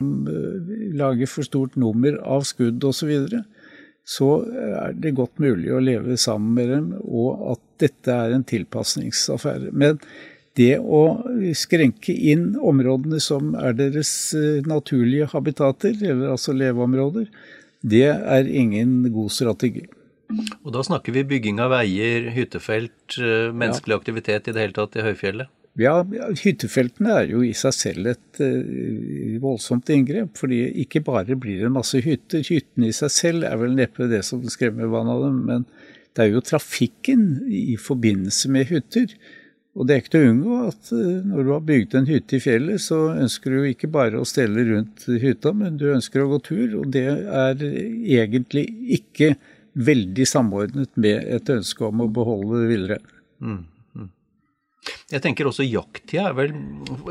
[0.00, 3.44] Lager for stort nummer av skudd osv., så, videre,
[4.08, 8.46] så er det godt mulig å leve sammen med dem, og at dette er en
[8.48, 9.72] tilpasningsaffære.
[9.72, 10.00] Men
[10.58, 11.02] det å
[11.56, 17.28] skrenke inn områdene som er deres eh, naturlige habitater, eller altså leveområder,
[17.86, 19.84] det er ingen god strategi.
[20.64, 24.00] Og da snakker vi bygging av veier, hyttefelt, eh, menneskelig ja.
[24.02, 25.52] aktivitet i det hele tatt i høyfjellet?
[25.78, 26.00] Ja,
[26.42, 30.32] hyttefeltene er jo i seg selv et uh, voldsomt inngrep.
[30.38, 32.42] fordi ikke bare blir det masse hytter.
[32.42, 35.68] Hyttene i seg selv er vel neppe det som skremmer vann av dem, men
[36.16, 39.14] det er jo trafikken i forbindelse med hytter.
[39.78, 42.40] Og det er ikke til å unngå at uh, når du har bygd en hytte
[42.40, 46.32] i fjellet, så ønsker du ikke bare å stelle rundt hytta, men du ønsker å
[46.32, 46.78] gå tur.
[46.80, 48.66] Og det er egentlig
[48.98, 49.36] ikke
[49.78, 53.18] veldig samordnet med et ønske om å beholde villreinen.
[53.38, 53.66] Mm.
[55.12, 56.54] Jeg tenker også jakttida er vel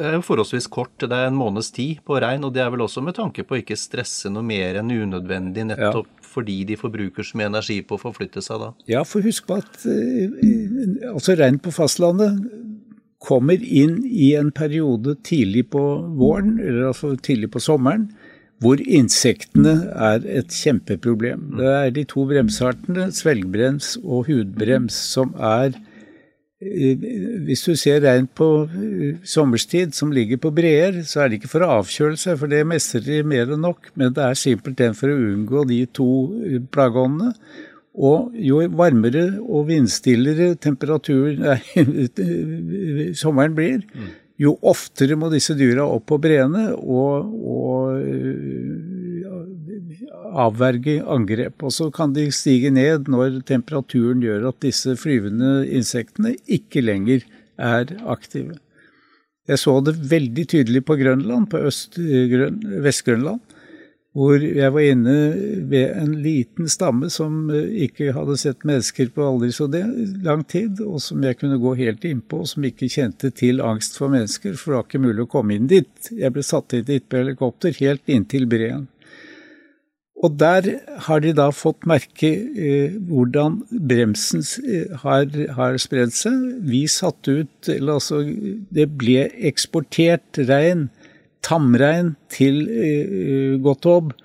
[0.02, 0.96] er forholdsvis kort.
[1.02, 3.58] Det er en måneds tid på rein, og det er vel også med tanke på
[3.58, 6.30] å ikke stresse noe mer enn unødvendig, nettopp ja.
[6.36, 8.72] fordi de forbruker så mye energi på å forflytte seg da.
[8.92, 12.42] Ja, for husk på at uh, altså rein på fastlandet
[13.24, 15.84] kommer inn i en periode tidlig på
[16.20, 18.12] våren, eller altså tidlig på sommeren,
[18.64, 21.52] hvor insektene er et kjempeproblem.
[21.60, 25.78] Det er de to bremseartene, svelgbrems og hudbrems, som er
[26.58, 31.52] hvis du ser rein på eh, sommerstid som ligger på breer, så er det ikke
[31.52, 34.98] for å avkjøle seg, for det mestrer de mer enn nok, men det er simpelthen
[34.98, 36.10] for å unngå de to
[36.42, 37.36] eh, plageåndene.
[37.98, 41.58] Og jo varmere og vindstillere temperaturen
[43.22, 43.80] sommeren blir,
[44.38, 47.98] jo oftere må disse dyra opp på breene og, og
[50.34, 51.64] avverge angrep.
[51.64, 57.28] Og så kan de stige ned når temperaturen gjør at disse flyvende insektene ikke lenger
[57.58, 58.58] er aktive.
[59.48, 63.40] Jeg så det veldig tydelig på Grønland, på Vest-Grønland,
[64.18, 65.14] hvor jeg var inne
[65.70, 69.84] ved en liten stamme som ikke hadde sett mennesker på aldri så det
[70.26, 74.00] lang tid, og som jeg kunne gå helt innpå, og som ikke kjente til angst
[74.00, 76.12] for mennesker, for det var ikke mulig å komme inn dit.
[76.12, 78.88] Jeg ble satt inn dit på helikopter helt inntil breen.
[80.26, 80.66] Og der
[81.06, 86.40] har de da fått merke eh, hvordan bremsen eh, har, har spredd seg.
[86.66, 88.24] Vi satte ut eller altså
[88.74, 90.88] Det ble eksportert rein,
[91.46, 94.16] tamrein, til eh, Gotob,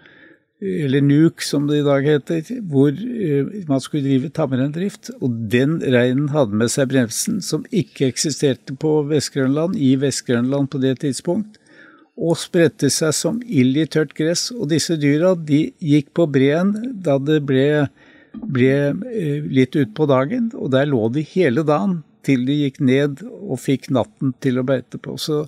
[0.62, 5.12] eller Nuuk som det i dag heter, hvor eh, man skulle drive tamreindrift.
[5.20, 10.80] Og den reinen hadde med seg bremsen, som ikke eksisterte på Vest-Grønland, i Vest-Grønland på
[10.80, 11.60] det tidspunkt
[12.16, 14.50] og spredte seg som ild i tørt gress.
[14.54, 17.66] Og disse dyra de gikk på breen da det ble,
[18.32, 23.24] ble eh, litt utpå dagen, og der lå de hele dagen til de gikk ned
[23.24, 25.16] og fikk natten til å beite på.
[25.18, 25.46] Så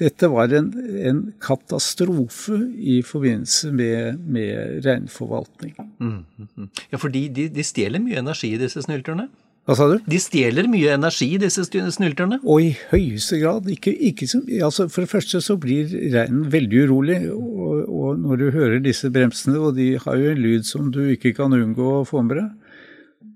[0.00, 0.72] dette var en,
[1.06, 5.76] en katastrofe i forbindelse med, med reinforvaltning.
[6.00, 6.68] Mm, mm, mm.
[6.90, 9.28] Ja, for de, de, de stjeler mye energi, disse snylterne?
[9.62, 10.00] Hva sa du?
[10.10, 12.40] De stjeler mye energi, disse snylterne?
[12.42, 13.68] Og i høyeste grad.
[13.70, 17.20] Ikke, ikke som, altså for det første så blir reinen veldig urolig.
[17.30, 21.04] Og, og, når du hører disse bremsene, og de har jo en lyd som du
[21.14, 22.50] ikke kan unngå å få med deg.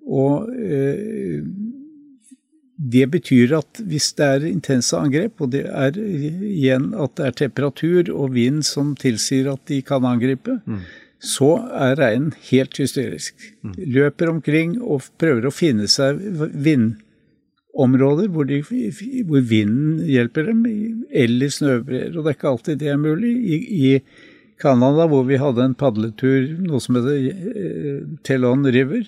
[0.06, 1.46] Og eh,
[2.76, 7.40] det betyr at hvis det er intense angrep, og det er igjen at det er
[7.46, 10.86] temperatur og vind som tilsier at de kan angripe, mm
[11.22, 13.34] så er reinen helt hysterisk.
[13.76, 16.20] Løper omkring og prøver å finne seg
[16.52, 18.60] vindområder hvor, de,
[19.24, 20.64] hvor vinden hjelper dem,
[21.10, 22.12] eller snøbreer.
[22.12, 23.32] Og det er ikke alltid det er mulig.
[23.32, 29.04] I, i Canada, hvor vi hadde en padletur, noe som heter eh, Telon River,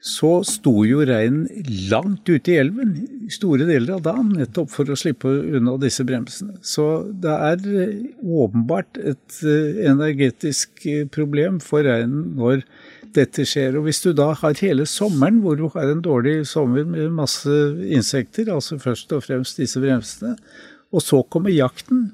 [0.00, 1.44] så sto jo reinen
[1.90, 2.94] langt ute i elven
[3.32, 6.56] store deler av dagen, nettopp for å slippe unna disse bremsene.
[6.64, 6.86] Så
[7.20, 12.64] det er eh, åpenbart et eh, energetisk eh, problem for reinen når
[13.12, 13.76] dette skjer.
[13.76, 17.60] Og hvis du da har hele sommeren hvor du har en dårlig sommer med masse
[17.92, 20.38] insekter, altså først og fremst disse bremsene,
[20.90, 22.08] og så kommer jakten,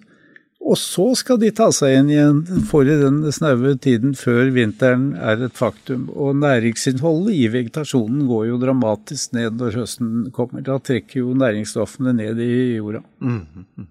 [0.66, 5.12] og så skal de ta seg inn igjen for i den snaue tiden før vinteren
[5.14, 6.08] er et faktum.
[6.10, 10.64] Og næringsinnholdet i vegetasjonen går jo dramatisk ned når høsten kommer.
[10.66, 13.04] Da trekker jo næringsstoffene ned i jorda.
[13.22, 13.86] Mm.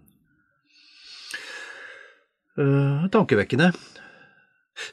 [2.59, 3.71] Uh, tankevekkende.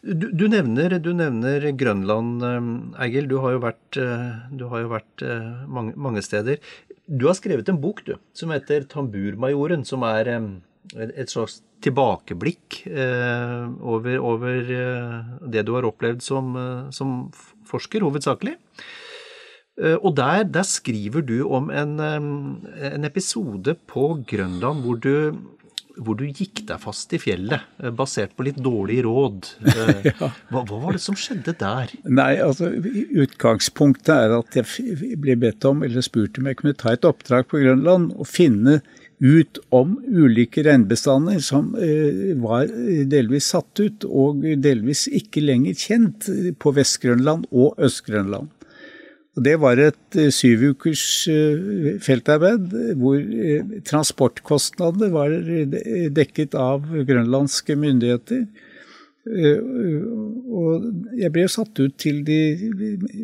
[0.06, 3.26] Du, du, nevner, du, nevner, Grønland, uh, Eigil.
[3.30, 5.26] Du har jo vært, uh, har jo vært
[5.66, 6.62] mange, mange, steder.
[7.10, 10.30] Du har skrevet en bok du, som heter 'Tamburmajoren', som er
[10.94, 17.16] et slags tilbakeblikk eh, over, over eh, det du har opplevd som, eh, som
[17.68, 18.56] forsker, hovedsakelig.
[19.80, 25.36] Eh, og der, der, skriver du om en, en, episode på Grønland hvor du,
[25.96, 27.64] hvor du gikk deg fast i fjellet,
[27.96, 29.52] basert på litt dårlige råd.
[30.10, 30.32] ja.
[30.52, 31.94] hva, hva, var det som skjedde der?
[32.04, 32.70] Nei, altså
[33.24, 37.48] Utgangspunktet er at jeg ble bedt om, eller spurt om jeg kunne ta et oppdrag
[37.50, 38.80] på Grønland og finne
[39.22, 42.66] ut om ulike reinbestander som eh, var
[43.10, 46.26] delvis satt ut og delvis ikke lenger kjent
[46.58, 48.50] på Vest-Grønland og Øst-Grønland.
[49.38, 51.04] Det var et eh, syv ukers
[52.02, 53.22] feltarbeid hvor
[53.88, 55.38] transportkostnader var
[56.18, 58.44] dekket av grønlandske myndigheter.
[59.22, 62.38] Og jeg ble satt ut til de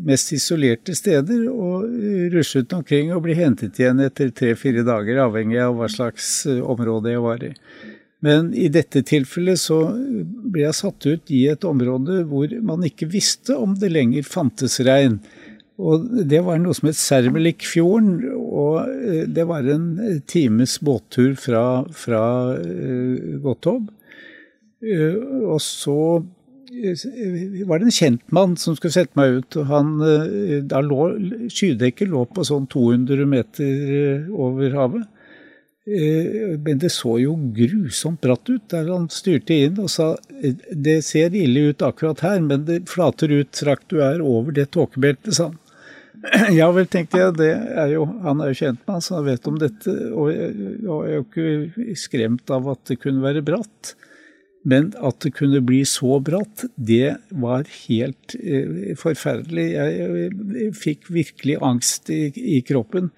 [0.06, 1.88] mest isolerte steder og
[2.34, 7.16] ruslet omkring og ble hentet igjen etter tre-fire dager, avhengig av hva slags eh, område
[7.16, 7.50] jeg var i.
[8.22, 13.10] Men i dette tilfellet så ble jeg satt ut i et område hvor man ikke
[13.10, 15.18] visste om det lenger fantes rein.
[15.78, 21.82] Og det var noe som het Sermelikfjorden, og eh, det var en times båttur fra,
[21.90, 22.22] fra
[23.42, 23.90] Godthaab.
[24.78, 25.98] Og så
[27.66, 29.56] var det en kjentmann som skulle sette meg ut.
[29.56, 31.10] og han, eh, da lå,
[31.50, 35.06] Skydekket lå på sånn 200 meter eh, over havet.
[35.88, 40.16] Eh, men det så jo grusomt bratt ut der han styrte inn og sa
[40.70, 44.70] det ser ille ut akkurat her, men det flater ut strakt du er over det
[44.76, 45.58] tåkebeltet, sa han.
[46.58, 49.58] Ja vel, tenkte jeg, det er jo, han er jo kjentmann, så han vet om
[49.60, 49.92] dette.
[50.10, 50.52] Og jeg,
[50.82, 51.26] og jeg er jo
[51.70, 53.94] ikke skremt av at det kunne være bratt.
[54.68, 59.64] Men at det kunne bli så bratt, det var helt eh, forferdelig.
[59.72, 59.96] Jeg,
[60.58, 63.08] jeg, fikk virkelig angst i, i, kroppen.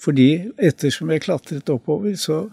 [0.00, 2.44] Fordi ettersom jeg klatret oppover, så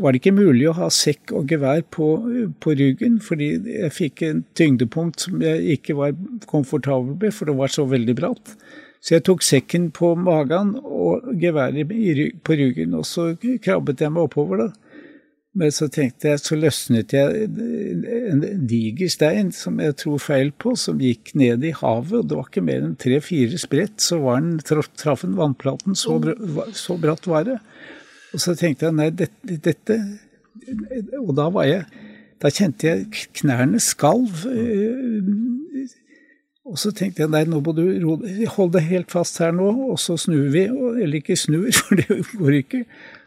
[0.00, 2.10] var det ikke mulig å ha sekk og gevær på,
[2.58, 3.20] på ryggen.
[3.22, 6.18] Fordi jeg fikk en tyngdepunkt som jeg ikke var
[6.50, 8.56] komfortabel med, for det var så veldig bratt.
[9.00, 11.94] Så jeg tok sekken på magen og geværet
[12.44, 13.30] på ryggen, og så
[13.64, 14.89] krabbet jeg meg oppover, da.
[15.60, 17.48] Men så tenkte jeg, så løsnet jeg
[18.32, 22.14] en diger stein som jeg tror feil på, som gikk ned i havet.
[22.16, 25.98] og Det var ikke mer enn tre-fire sprett, så var den, traff den vannplaten.
[25.98, 26.16] Så,
[26.72, 27.58] så, bratt var det.
[28.32, 29.96] Og så tenkte jeg nei, dette, dette
[31.18, 31.82] Og da var jeg
[32.40, 34.46] Da kjente jeg knærne skalv.
[36.70, 37.84] Og så tenkte jeg nei, nå må du
[38.54, 40.70] holde deg helt fast her nå, og så snur vi.
[40.70, 42.86] Eller ikke snur, for det går ikke.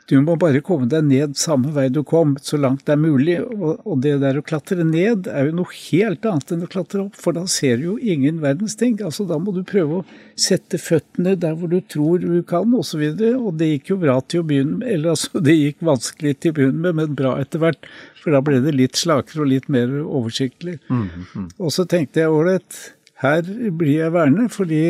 [0.09, 3.37] Du må bare komme deg ned samme vei du kom, så langt det er mulig.
[3.43, 7.15] Og, det der å klatre ned er jo noe helt annet enn å klatre opp,
[7.19, 8.97] for da ser du jo ingen verdens ting.
[8.99, 13.05] Altså, da må du prøve å sette føttene der hvor du tror du kan, osv.
[13.13, 14.89] Og, så og det gikk jo bra til å begynne med.
[14.91, 17.87] Eller altså, det gikk vanskelig til å begynne med, men bra etter hvert.
[18.23, 20.79] For da ble det litt slakere og litt mer oversiktlig.
[20.89, 21.47] Mm mm.
[21.63, 22.77] Og så tenkte jeg ålreit,
[23.23, 24.81] her blir jeg værende, fordi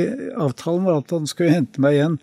[0.42, 2.18] avtalen var at han skulle hente meg igjen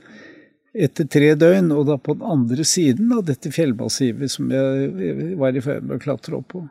[0.75, 5.57] etter tre døgn, og da på den andre siden av dette fjellmassivet som jeg var
[5.57, 6.63] i ferd med å klatre opp på.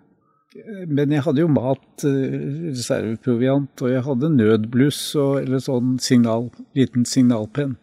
[0.90, 2.40] Men jeg hadde jo mat, eh,
[2.72, 7.76] reserveproviant, og jeg hadde nødbluss og, eller sånn signal, liten signalpenn.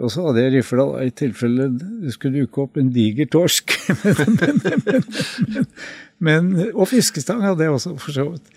[0.00, 3.72] Og så hadde jeg rifla i tilfelle det skulle dukke opp en diger torsk.
[4.04, 5.70] men, men,
[6.20, 8.52] men, og fiskestang hadde jeg også, for så vidt.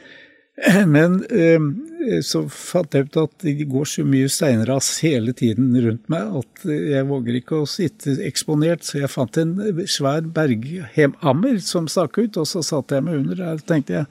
[0.95, 6.05] Men eh, så fant jeg ut at det går så mye steinras hele tiden rundt
[6.13, 9.55] meg at jeg våger ikke å sitte eksponert, så jeg fant en
[9.89, 13.65] svær berghammer som stakk ut, og så satte jeg meg under der.
[13.65, 14.09] tenkte jeg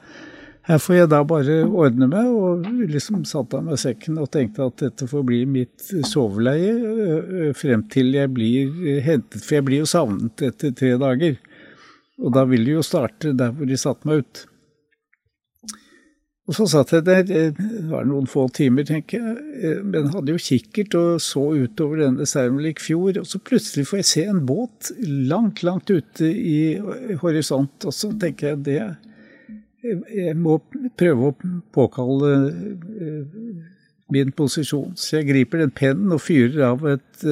[0.63, 4.69] her får jeg da bare ordne meg, og liksom satte av meg sekken og tenkte
[4.69, 9.89] at dette får bli mitt soveleie frem til jeg blir hentet, for jeg blir jo
[9.91, 11.35] savnet etter tre dager.
[12.23, 14.45] Og da vil de jo starte der hvor de satte meg ut.
[16.43, 20.33] Og så satt jeg der, det var noen få timer, tenker jeg, eh, men hadde
[20.33, 24.41] jo kikkert og så utover denne Sermelik fjord, og så plutselig får jeg se en
[24.47, 24.91] båt
[25.31, 26.75] langt, langt ute i
[27.21, 28.81] horisont, og så tenker jeg det
[29.83, 30.61] Jeg må
[30.99, 31.37] prøve å
[31.75, 33.23] påkalle eh,
[34.11, 34.93] min posisjon.
[34.99, 37.23] Så jeg griper den pennen og fyrer av et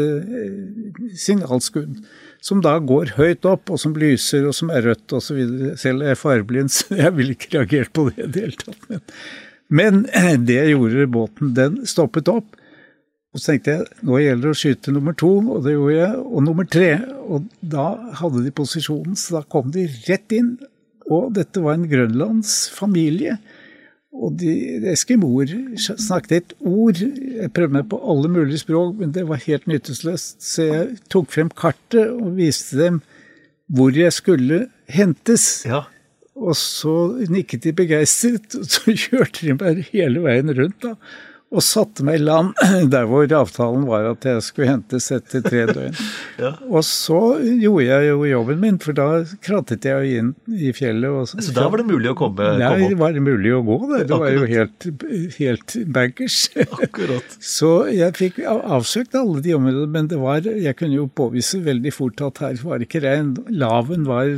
[1.20, 2.00] signalskudd
[2.42, 5.42] som da går høyt opp, og som lyser, og som er rødt osv.
[5.80, 8.90] Selv er jeg fargeblind, så jeg ville ikke reagert på det i det hele tatt.
[8.90, 9.06] Men,
[9.70, 10.02] men
[10.50, 11.54] det gjorde båten.
[11.58, 12.58] Den stoppet opp.
[13.32, 16.18] Og så tenkte jeg nå gjelder det å skyte nummer to, og det gjorde jeg.
[16.26, 16.90] Og nummer tre.
[17.32, 17.88] Og da
[18.20, 20.58] hadde de posisjonen, så da kom de rett inn.
[21.12, 23.38] Og dette var en grønlandsfamilie
[24.12, 24.52] og de
[24.92, 27.00] eskimoer snakket et ord.
[27.00, 30.36] Jeg prøvde meg på alle mulige språk, men det var helt nytteløst.
[30.44, 33.00] Så jeg tok frem kartet og viste dem
[33.72, 35.64] hvor jeg skulle hentes.
[35.66, 35.86] Ja.
[36.36, 36.96] Og så
[37.32, 40.84] nikket de begeistret, og så kjørte de meg hele veien rundt.
[40.84, 40.96] da.
[41.52, 42.54] Og satte meg i land
[42.94, 45.98] der hvor avtalen var at jeg skulle hentes etter tre døgn.
[46.40, 46.54] Ja.
[46.70, 49.08] Og så gjorde jeg jo jobben min, for da
[49.44, 51.10] krattet jeg inn i fjellet.
[51.12, 53.52] Og, Så da var det mulig å komme, Nei, komme det Nei, var det mulig
[53.58, 54.06] å gå der.
[54.08, 54.88] Det var jo helt,
[55.38, 56.40] helt bankers.
[56.88, 57.36] Akkurat.
[57.44, 61.94] Så jeg fikk avsøkt alle de områdene, men det var, jeg kunne jo påvise veldig
[61.96, 63.36] fort at her var det ikke regn.
[63.52, 64.32] Laven var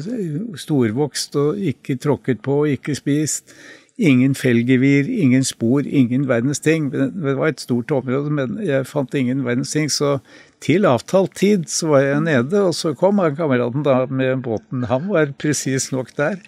[0.59, 3.53] storvokst og ikke tråkket på, og ikke spist.
[4.01, 6.87] Ingen felgevir, ingen spor, ingen verdens ting.
[6.89, 9.91] Det var et stort område, men jeg fant ingen verdens ting.
[9.93, 10.15] Så
[10.65, 14.87] til avtalt tid så var jeg nede, og så kom han kameraten da med båten.
[14.89, 16.41] Han var presis nok der.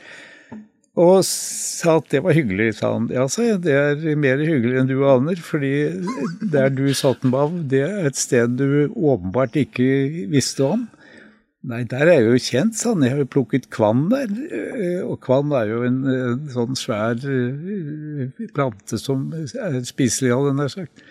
[0.96, 3.10] Og sa at det var hyggelig, sa han.
[3.14, 5.74] Ja, sa jeg, det er mer hyggelig enn du aner, fordi
[6.54, 9.89] der du satt den av, det er et sted du åpenbart ikke
[10.32, 10.88] visste om.
[11.66, 13.03] Nei, der er jeg jo kjent, han.
[13.05, 14.34] Jeg har jo plukket kvann der.
[14.53, 20.51] Eh, Og kvann er jo en, en sånn svær eh, plante som er spiselig, hadde
[20.51, 21.05] jeg nær sagt.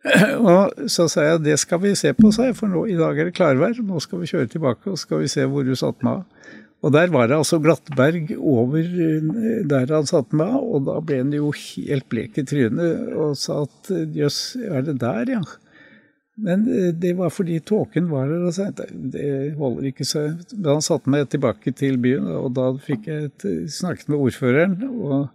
[0.40, 3.18] Og så sa jeg det skal vi se på, sa jeg, for nå, i dag
[3.20, 3.78] er det klarvær.
[3.86, 6.50] Nå skal vi kjøre tilbake og skal vi se hvor du satte meg av.
[6.80, 10.98] Og der var det altså glattberg over eh, der han satte meg av, og da
[11.04, 15.42] ble han jo helt blek i trynet og sa at jøss, er det der, ja?
[16.40, 20.06] Men eh, det var fordi tåken var der, og så det holder ikke.
[20.08, 20.22] Så
[20.52, 24.76] da han satte meg tilbake til byen, og da fikk jeg et, snakket med ordføreren
[24.90, 25.28] og,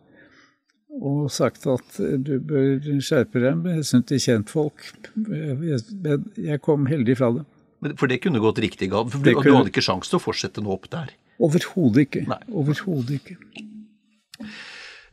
[0.95, 4.87] og sagt at eh, du bør skjerpe deg med hensyn til kjentfolk.
[5.15, 7.45] Men jeg kom heldig fra det.
[7.83, 9.11] Men- For det kunne gått riktig galt.
[9.13, 9.45] For du, kunne...
[9.51, 11.11] du hadde ikke sjanse til å fortsette nå opp der.
[11.43, 12.25] Overhodet ikke.
[12.49, 13.35] Overhodet ikke.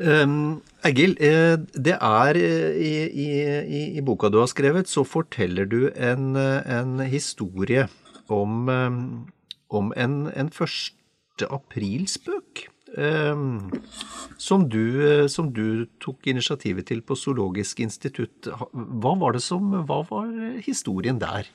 [0.03, 5.69] Um, Egil, eh, det er eh, i, i, i, boka du har skrevet, så forteller
[5.71, 7.87] du en, eh, en historie
[8.27, 8.97] om, eh,
[9.71, 11.47] om en, en 1.
[11.47, 12.67] aprilspøk.
[12.99, 13.37] eh,
[14.37, 18.51] som, du, som du tok initiativet til på Zoologisk institutt.
[18.73, 20.33] Hva var som, hva var
[20.67, 21.47] historien der?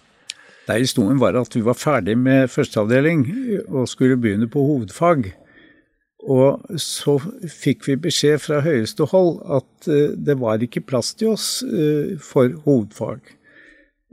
[0.68, 3.28] Nei, historien var at vi var ferdig med førsteavdeling
[3.68, 5.30] og skulle begynne på hovedfag.
[6.26, 11.36] Og så fikk vi beskjed fra høyeste hold at eh, det var ikke plass til
[11.36, 13.22] oss eh, for hovedfag.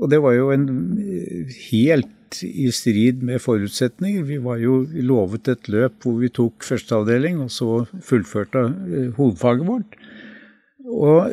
[0.03, 0.69] Og det var jo en
[1.01, 4.27] eh, helt i strid med forutsetninger.
[4.27, 8.67] Vi var jo lovet et løp hvor vi tok førsteavdeling, og så fullførte
[9.17, 9.99] hovedfaget vårt.
[10.85, 11.31] Og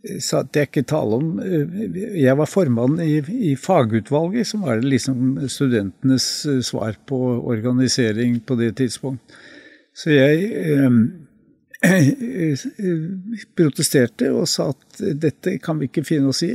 [0.00, 4.80] så at jeg ikke tale om eh, Jeg var formann i, i fagutvalget, som var
[4.80, 7.18] liksom studentenes eh, svar på
[7.52, 9.36] organisering på det tidspunkt.
[9.92, 10.48] Så jeg
[11.84, 12.64] eh,
[13.56, 16.54] protesterte og sa at dette kan vi ikke finne oss i.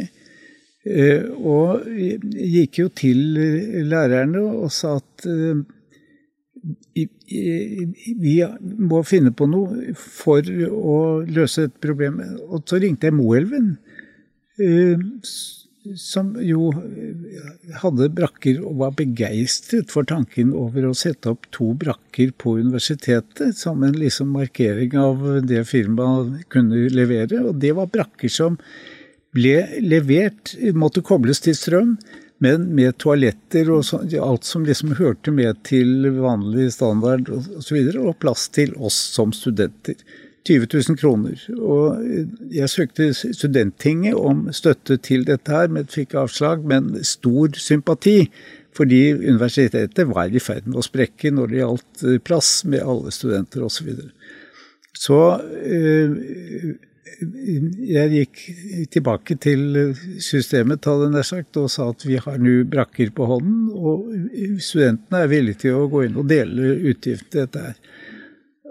[0.86, 3.38] Eh, og gikk jo til
[3.90, 5.62] lærerne og sa at eh,
[6.96, 10.98] vi må finne på noe for å
[11.28, 12.22] løse et problem.
[12.50, 13.76] Og så ringte jeg Moelven,
[14.60, 15.04] eh,
[15.94, 16.72] som jo
[17.82, 23.54] hadde brakker og var begeistret for tanken over å sette opp to brakker på universitetet
[23.60, 27.44] som en liksom markering av det firmaet kunne levere.
[27.46, 28.58] Og det var brakker som
[29.36, 31.98] ble levert, måtte kobles til strøm,
[32.44, 37.64] men med toaletter og så, alt som liksom hørte med til vanlig standard osv., og,
[37.64, 39.96] så videre, og plass til oss som studenter.
[40.46, 41.40] 20 000 kroner.
[41.58, 42.04] Og
[42.54, 48.30] jeg søkte Studenttinget om støtte til dette her, men fikk avslag, men stor sympati.
[48.76, 53.14] Fordi universitetet var i ferd med å sprekke når det gjaldt eh, plass med alle
[53.16, 53.78] studenter osv.
[53.78, 54.10] Så, videre.
[55.00, 55.20] så
[55.64, 56.76] eh,
[57.06, 58.40] jeg gikk
[58.92, 60.88] tilbake til systemet,
[61.28, 64.10] sagt, og sa at vi har nå brakker på hånden, og
[64.58, 67.78] studentene er villige til å gå inn og dele utgiftene til.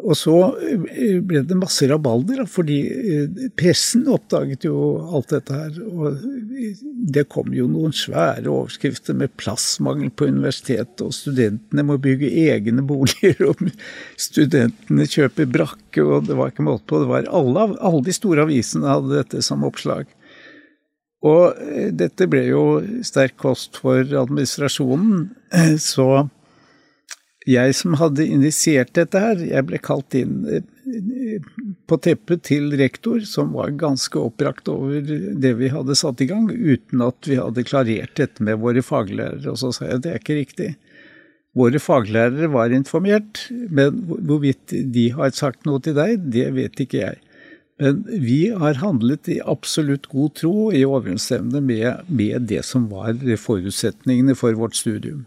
[0.03, 4.75] Og så eh, ble det masse rabalder, fordi eh, pressen oppdaget jo
[5.15, 5.79] alt dette her.
[5.87, 6.19] Og
[7.15, 12.83] det kom jo noen svære overskrifter med plassmangel på universitetet, og studentene må bygge egne
[12.87, 13.63] boliger, og
[14.21, 17.05] studentene kjøper brakke, og det var ikke måte på.
[17.05, 20.11] Det var alle, alle de store avisene hadde dette som oppslag.
[21.25, 22.65] Og eh, dette ble jo
[23.07, 25.29] sterk kost for administrasjonen,
[25.79, 26.27] så
[27.49, 31.43] jeg som hadde initiert dette her, jeg ble kalt inn eh,
[31.89, 36.49] på teppet til rektor, som var ganske oppbrakt over det vi hadde satt i gang,
[36.49, 39.53] uten at vi hadde klarert dette med våre faglærere.
[39.53, 40.71] Og så sa jeg det er ikke riktig.
[41.55, 47.03] Våre faglærere var informert, men hvorvidt de har sagt noe til deg, det vet ikke
[47.03, 47.21] jeg.
[47.83, 53.19] Men vi har handlet i absolutt god tro i overensstemmende med, med det som var
[53.43, 55.25] forutsetningene for vårt studium.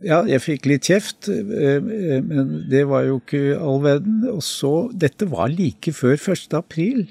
[0.00, 4.22] Ja, jeg fikk litt kjeft, eh, men det var jo ikke all verden.
[4.30, 6.54] Og så Dette var like før 1.
[6.56, 7.04] april.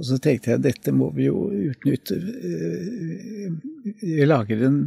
[0.00, 2.16] Og så tenkte jeg dette må vi jo utnytte.
[4.00, 4.78] Jeg lager en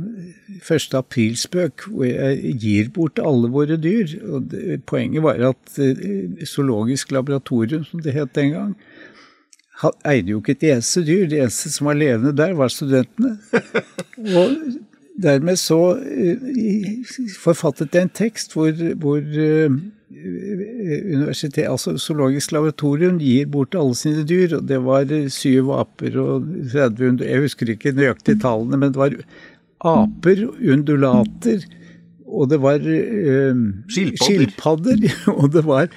[0.57, 0.95] 1.
[0.97, 4.15] aprilspøk hvor jeg gir bort alle våre dyr.
[4.25, 5.75] Og det, poenget var at
[6.49, 8.73] Zoologisk laboratorium, som det het den gang,
[10.07, 11.29] eide jo ikke et eneste dyr.
[11.29, 13.38] Det eneste som var levende der, var studentene.
[14.39, 14.57] Og
[15.24, 15.95] dermed så
[17.39, 19.22] forfattet jeg en tekst hvor, hvor
[20.16, 26.49] universitet, altså Zoologisk laboratorium gir bort alle sine dyr, og det var syv aper og
[26.72, 29.16] 30 Jeg husker ikke nøyaktig tallene, men det var
[29.86, 31.66] aper, undulater,
[32.26, 35.07] og det var eh, skilpadder,
[35.39, 35.89] og det var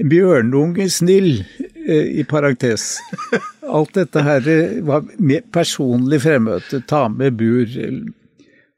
[0.00, 1.44] bjørnunge snill,
[1.86, 2.96] eh, i parentes.
[3.64, 4.48] Alt dette her
[4.86, 5.06] var
[5.52, 7.78] personlig fremmøte, ta med bur.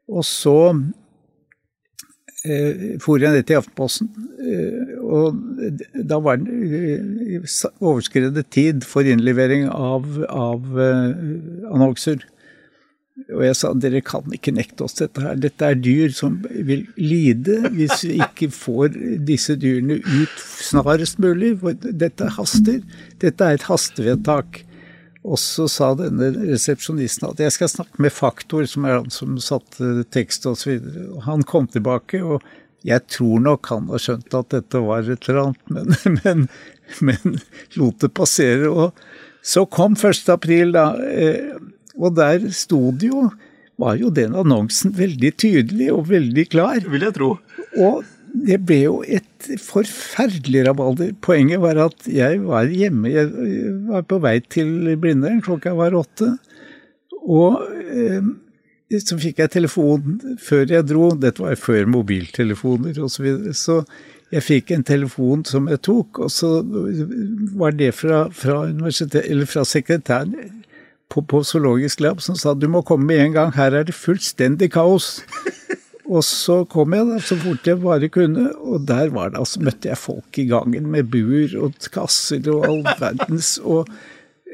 [0.06, 0.58] Og så
[2.46, 5.40] eh, for jeg ned til Aftenposten, eh, og
[5.94, 6.54] da var det
[6.86, 11.12] eh, overskredet tid for innlevering av, av eh,
[11.72, 12.22] annonser.
[13.32, 15.38] Og jeg sa dere kan ikke nekte oss dette her.
[15.40, 21.54] Dette er dyr som vil lide hvis vi ikke får disse dyrene ut snarest mulig.
[21.96, 22.82] Dette haster.
[23.24, 24.60] Dette er et hastevedtak.
[25.26, 29.34] Og så sa denne resepsjonisten at jeg skal snakke med Faktor, som er han som
[29.42, 30.78] satte tekst osv.
[31.26, 32.44] Han kom tilbake, og
[32.86, 36.44] jeg tror nok han har skjønt at dette var et eller annet, men, men,
[37.10, 37.40] men
[37.74, 38.70] lot det passere.
[38.70, 38.94] Og
[39.46, 40.22] så kom 1.
[40.32, 41.56] april, da, eh,
[41.96, 43.26] og der sto det jo
[43.76, 46.78] var jo den annonsen veldig tydelig og veldig klar.
[46.88, 47.34] Vil jeg tro.
[47.76, 48.04] Og
[48.44, 51.12] det ble jo et forferdelig rabalder.
[51.24, 53.30] Poenget var at jeg var hjemme, jeg
[53.88, 56.34] var på vei til Blindern, klokka var åtte.
[57.26, 58.28] Og eh,
[59.02, 63.16] så fikk jeg telefon før jeg dro, dette var før mobiltelefoner osv.
[63.16, 63.80] Så, videre, så
[64.34, 66.60] jeg fikk en telefon som jeg tok, og så
[67.56, 68.64] var det fra, fra,
[69.46, 70.34] fra sekretæren
[71.10, 73.94] på, på Zoologisk Lab som sa du må komme med en gang, her er det
[73.94, 75.20] fullstendig kaos.
[76.06, 79.62] Og så kom jeg da, så fort jeg bare kunne, og der var det, altså
[79.66, 83.56] møtte jeg folk i gangen med bur og kasser og all verdens.
[83.58, 83.90] og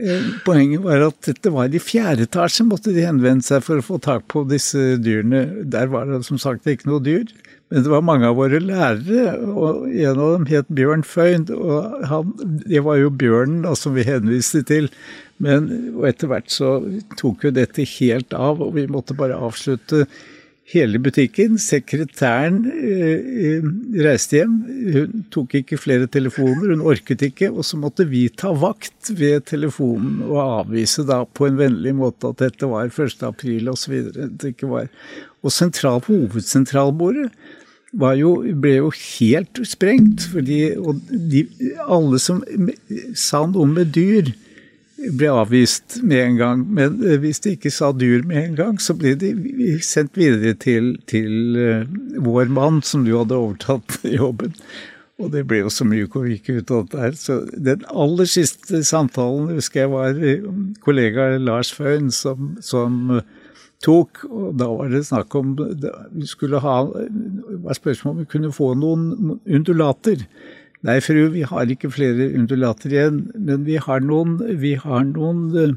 [0.01, 3.85] eh, Poenget var at dette var i fjerde etasje, måtte de henvende seg for å
[3.85, 5.65] få tak på disse dyrene.
[5.69, 7.29] Der var det som sagt ikke noe dyr,
[7.73, 11.47] men det var mange av våre lærere, og en av dem het Bjørn Føyn.
[11.53, 12.33] og han,
[12.65, 14.89] Det var jo bjørnen da, som vi henviste til.
[15.43, 16.77] Men og etter hvert så
[17.19, 20.05] tok jo dette helt av, og vi måtte bare avslutte
[20.71, 21.59] hele butikken.
[21.61, 23.65] Sekretæren eh,
[24.05, 24.59] reiste hjem.
[24.95, 27.51] Hun tok ikke flere telefoner, hun orket ikke.
[27.51, 32.31] Og så måtte vi ta vakt ved telefonen og avvise da på en vennlig måte
[32.31, 33.27] at dette var 1.
[33.27, 33.99] april osv.
[34.13, 34.79] Og,
[35.43, 35.51] og
[36.07, 37.29] på hovedsentralbordet
[37.93, 40.23] jo, ble jo helt sprengt.
[40.33, 40.75] fordi
[41.11, 41.47] de,
[41.87, 42.43] alle som
[43.15, 44.33] sa noe med dyr,
[45.11, 46.63] ble avvist med en gang.
[46.79, 49.33] Men eh, hvis de ikke sa dyr med en gang, så ble de
[49.85, 54.55] sendt videre til, til uh, vår mann, som jo hadde overtatt jobben.
[55.23, 57.19] Og det ble jo så mye korrekt ut av det her.
[57.19, 60.49] Så den aller siste samtalen husker jeg var eh,
[60.85, 63.21] kollega Lars Føhn som, som
[63.83, 68.73] tok, og da var det snakk om Vi ha var spørsmål om vi kunne få
[68.79, 70.23] noen undulater.
[70.83, 75.77] Nei, fru, vi har ikke flere undulater igjen, men vi har noen, vi har noen,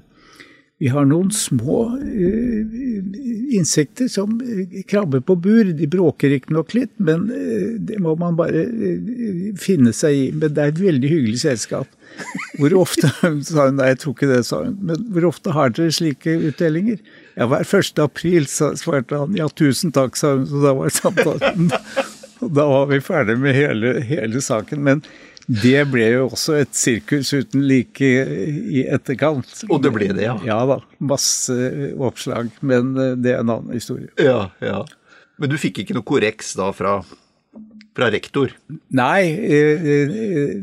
[0.82, 2.80] vi har noen små uh,
[3.56, 4.34] insekter som
[4.90, 5.70] krabber på bur.
[5.78, 10.26] De bråker riktignok litt, men uh, det må man bare uh, finne seg i.
[10.34, 11.94] Men det er et veldig hyggelig selskap.
[12.58, 13.14] Hvor ofte
[13.46, 14.82] sa hun, nei, jeg tror ikke det, sa hun.
[14.90, 16.98] Men hvor ofte har dere slike utdelinger?
[17.38, 18.02] Ja, hver 1.
[18.02, 19.38] april, svarte han.
[19.38, 20.50] Ja, tusen takk, sa hun.
[20.50, 21.70] Så da var samtalen
[22.44, 24.84] og da var vi ferdig med hele, hele, saken.
[24.86, 25.04] Men
[25.46, 29.52] det ble jo også et sirkus uten like i etterkant.
[29.70, 30.38] Og det ble det, ja?
[30.48, 30.80] Ja da.
[31.00, 31.56] Masse
[31.96, 32.50] oppslag.
[32.66, 34.10] Men eh, det er en annen historie.
[34.22, 34.82] Ja, ja.
[35.42, 36.98] Men du fikk ikke noe korreks da fra,
[37.96, 38.56] fra rektor?
[38.96, 40.58] Nei, eh, eh,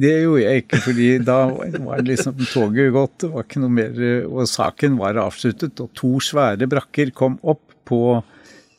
[0.00, 0.82] det gjorde jeg ikke.
[0.88, 1.38] fordi da
[1.86, 3.16] var liksom toget gått.
[3.24, 5.80] Det var ikke noe mer Og saken var avsluttet.
[5.80, 8.20] Og to svære brakker kom opp på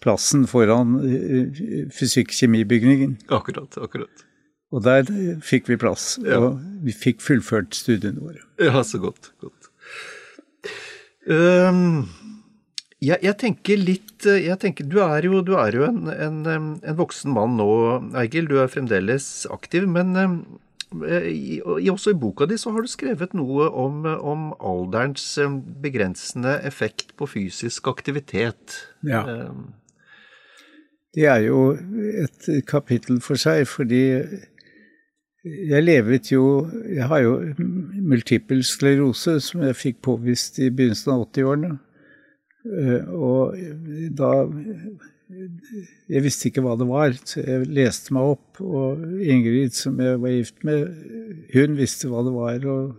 [0.02, 1.62] plassen foran eh,
[1.94, 3.18] fysikk-kjemibygningen.
[3.34, 4.26] Akkurat, akkurat.
[4.72, 5.08] Og der
[5.44, 6.40] fikk vi plass, ja.
[6.40, 8.46] og vi fikk fullført studiene våre.
[8.62, 9.34] Ja, så godt.
[9.44, 9.68] godt.
[11.28, 12.08] Um,
[13.02, 16.98] jeg, jeg, tenker litt jeg tenker, Du er jo, du er jo en, en, en,
[16.98, 17.68] voksen mann nå,
[18.22, 18.48] Eigil.
[18.50, 19.90] Du er fremdeles aktiv.
[19.90, 20.16] Men
[20.94, 21.60] i,
[21.92, 25.28] også i boka di så har du skrevet noe om, om alderens
[25.84, 28.80] begrensende effekt på fysisk aktivitet.
[29.04, 29.26] Ja.
[29.28, 29.70] Um,
[31.16, 31.72] det er jo
[32.24, 34.04] et kapittel for seg, fordi
[35.42, 37.32] jeg levet jo Jeg har jo
[37.98, 41.72] multiple sklerose, som jeg fikk påvist i begynnelsen av 80-årene.
[43.18, 43.58] Og
[44.18, 44.32] da
[46.12, 48.62] Jeg visste ikke hva det var, så jeg leste meg opp.
[48.62, 50.88] Og Ingrid, som jeg var gift med,
[51.56, 52.68] hun visste hva det var.
[52.68, 52.96] og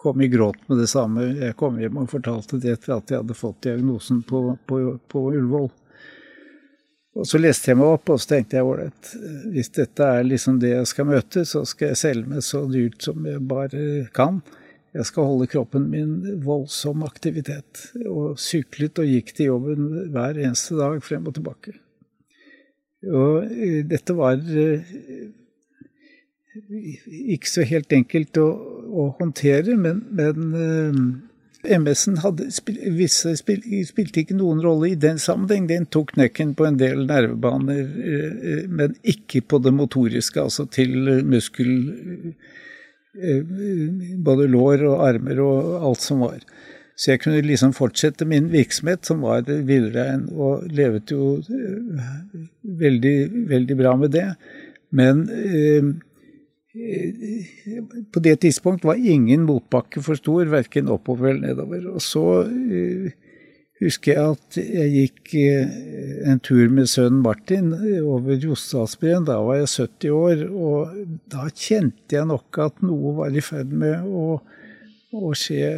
[0.00, 1.26] kom i gråt med det samme.
[1.36, 4.78] Jeg kom hjem og fortalte det etter at jeg hadde fått diagnosen på, på,
[5.12, 5.68] på Ullevål.
[7.18, 9.12] Og så leste jeg meg opp, og så tenkte jeg ålreit,
[9.50, 13.02] hvis dette er liksom det jeg skal møte, så skal jeg selge meg så dyrt
[13.02, 13.82] som jeg bare
[14.14, 14.38] kan.
[14.94, 17.90] Jeg skal holde kroppen min voldsom aktivitet.
[18.06, 21.74] Og syklet og gikk til jobben hver eneste dag frem og tilbake.
[23.06, 24.82] Og eh, dette var eh,
[27.34, 28.48] ikke så helt enkelt å,
[28.90, 31.00] å håndtere, men, men eh,
[31.64, 32.16] MS-en
[32.96, 35.68] visse spil, spilte ikke noen rolle i den sammenheng.
[35.68, 41.22] Den tok knekken på en del nervebaner, eh, men ikke på det motoriske, altså til
[41.28, 41.72] muskel
[43.20, 43.42] eh,
[44.24, 46.38] Både lår og armer og alt som var.
[47.00, 52.42] Så jeg kunne liksom fortsette min virksomhet, som var villrein, og levet jo eh,
[52.84, 53.16] veldig,
[53.48, 54.26] veldig bra med det.
[54.92, 55.90] Men eh,
[58.12, 61.88] på det tidspunkt var ingen motbakke for stor, verken oppover eller nedover.
[61.90, 63.10] Og så uh,
[63.80, 65.74] husker jeg at jeg gikk uh,
[66.30, 67.72] en tur med sønnen Martin
[68.04, 69.26] over Jostedalsbreen.
[69.26, 70.94] Da var jeg 70 år, og
[71.32, 74.38] da kjente jeg nok at noe var i ferd med å,
[75.10, 75.74] å skje.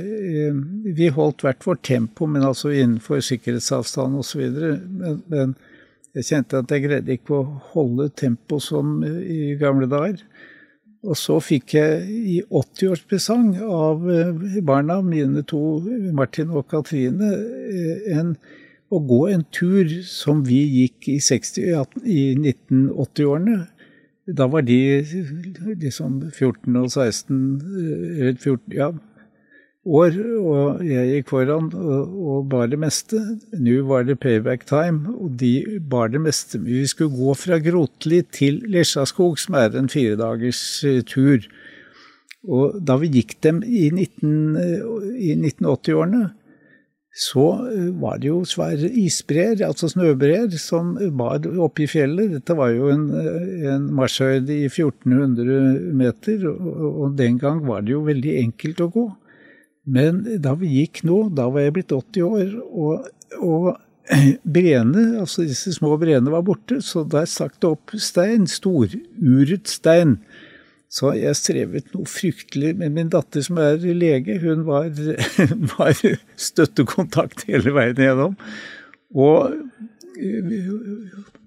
[0.93, 4.45] Vi holdt hvert vårt tempo, men altså innenfor sikkerhetsavstand osv.
[4.45, 5.57] Men, men
[6.13, 10.21] jeg kjente at jeg greide ikke å holde tempo som i gamle dager.
[11.03, 15.81] Og så fikk jeg i 80-årspresang av eh, barna mine to,
[16.15, 17.33] Martin og Katrine,
[17.67, 18.37] eh, en,
[18.93, 23.65] å gå en tur som vi gikk i, 60, i 1980-årene.
[24.31, 24.79] Da var de
[25.83, 27.41] liksom 14 og 16
[28.21, 28.93] eller 14, ja,
[29.83, 33.19] år, og jeg gikk foran og, og bar det meste.
[33.59, 36.61] Nå var det payback time, og de bar det meste.
[36.63, 41.49] Vi skulle gå fra Grotli til Lesjaskog, som er en firedagers uh, tur.
[42.43, 44.57] Og da vi gikk dem i, 19,
[45.19, 46.29] i 1980-årene,
[47.13, 52.37] så uh, var det jo svære isbreer, altså snøbreer, som bar oppe i fjellet.
[52.39, 53.09] Dette var jo en,
[53.67, 58.89] en marsjhøyde i 1400 meter, og, og den gang var det jo veldig enkelt å
[58.95, 59.09] gå.
[59.85, 63.09] Men da vi gikk nå, da var jeg blitt 80 år, og,
[63.43, 63.73] og
[64.57, 70.19] breene, altså disse små breene var borte, så der stakk det opp stein, storuret stein.
[70.93, 74.37] Så jeg strevet noe fryktelig med min datter som er lege.
[74.43, 74.91] Hun var,
[75.73, 75.97] var
[76.37, 78.37] støttekontakt hele veien gjennom.
[79.17, 79.55] Og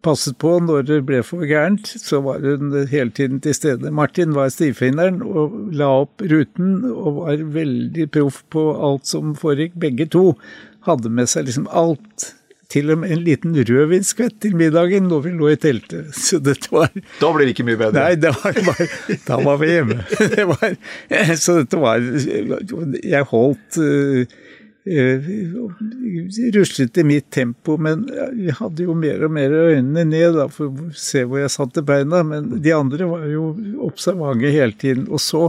[0.06, 3.92] passet på når det ble for gærent, så var hun hele tiden til stede.
[3.94, 9.78] Martin var stivfingeren og la opp ruten og var veldig proff på alt som foregikk.
[9.82, 10.32] Begge to
[10.86, 12.34] hadde med seg liksom alt.
[12.74, 16.10] Til og med en liten rødvinskvett til middagen når vi lå i teltet.
[16.18, 16.90] Så dette var
[17.22, 18.02] Da ble det ikke mye bedre?
[18.02, 18.88] Nei, det var bare,
[19.28, 20.00] da var vi hjemme.
[20.36, 20.74] Det var,
[21.38, 24.42] så dette var Jeg holdt uh,
[26.54, 28.04] ruslet i mitt tempo, men
[28.38, 31.82] jeg hadde jo mer og mer øynene ned da, for å se hvor jeg satte
[31.86, 32.22] beina.
[32.28, 33.48] Men de andre var jo
[33.88, 35.08] observante hele tiden.
[35.10, 35.48] Og så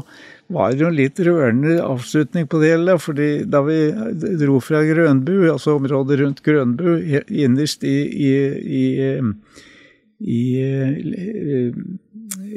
[0.52, 2.98] var det jo en litt rørende avslutning på det hele.
[3.02, 3.92] fordi da vi
[4.40, 6.88] dro fra Grønbu, altså området rundt Grønbu,
[7.28, 8.34] innerst i, i,
[8.80, 8.84] i,
[10.24, 10.42] i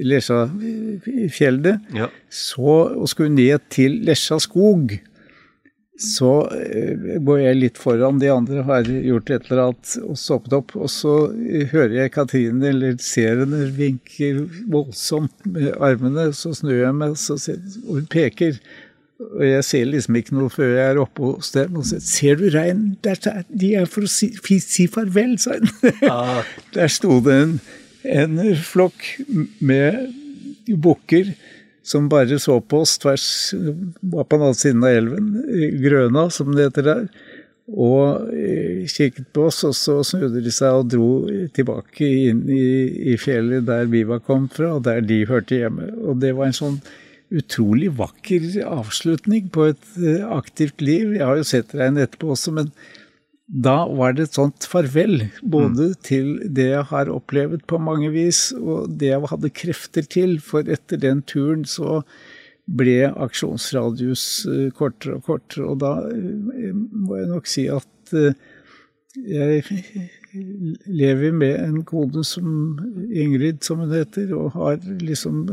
[0.05, 2.07] Lesjafjellet, ja.
[2.32, 4.95] så og skulle ned til Lesja skog
[6.00, 10.56] så eh, går jeg litt foran de andre, har gjort et eller annet og stoppet
[10.56, 10.76] opp.
[10.80, 16.30] Og så eh, hører jeg Katrine, eller ser henne, vinker voldsomt med armene.
[16.36, 18.62] Så snur jeg meg, så ser, og hun peker.
[19.20, 21.76] Og jeg ser liksom ikke noe før jeg er oppe hos dem.
[21.82, 22.95] Og så ser du reinen?
[23.04, 24.32] De er for å si,
[24.64, 25.93] si farvel, sa hun.
[26.08, 26.41] Ah.
[26.78, 27.56] Der sto det en,
[28.08, 29.04] en flokk
[29.60, 30.08] med
[30.80, 31.34] bukker
[31.89, 35.29] som bare så på oss tvers Var på den andre siden av elven,
[35.83, 37.03] Grøna, som det heter der.
[37.69, 41.09] Og eh, kikket på oss, og så snudde de seg og dro
[41.53, 42.63] tilbake inn i,
[43.13, 45.91] i fjellet der vi var kommet fra, og der de hørte hjemme.
[46.01, 46.79] Og det var en sånn
[47.29, 51.13] utrolig vakker avslutning på et eh, aktivt liv.
[51.17, 52.71] Jeg har jo sett regnet etterpå også, men
[53.50, 55.95] da var det et sånt farvel, både mm.
[56.06, 60.70] til det jeg har opplevd på mange vis, og det jeg hadde krefter til, for
[60.70, 62.04] etter den turen så
[62.70, 68.38] ble aksjonsradius eh, kortere og kortere, og da eh, må jeg nok si at eh,
[69.18, 69.64] jeg
[70.86, 72.78] lever med en kone som
[73.10, 75.47] Ingrid, som hun heter, og har liksom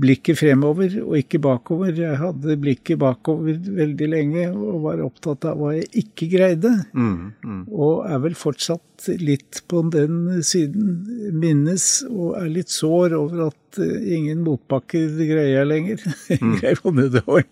[0.00, 1.92] blikket fremover og ikke bakover.
[1.96, 6.72] Jeg hadde blikket bakover veldig lenge og var opptatt av hva jeg ikke greide.
[6.92, 7.62] Mm, mm.
[7.70, 10.90] Og er vel fortsatt litt på den siden.
[11.36, 16.04] Minnes og er litt sår over at eh, ingen motbakker greier jeg lenger.
[16.40, 16.54] Mm.
[16.60, 17.42] Greier på nedover.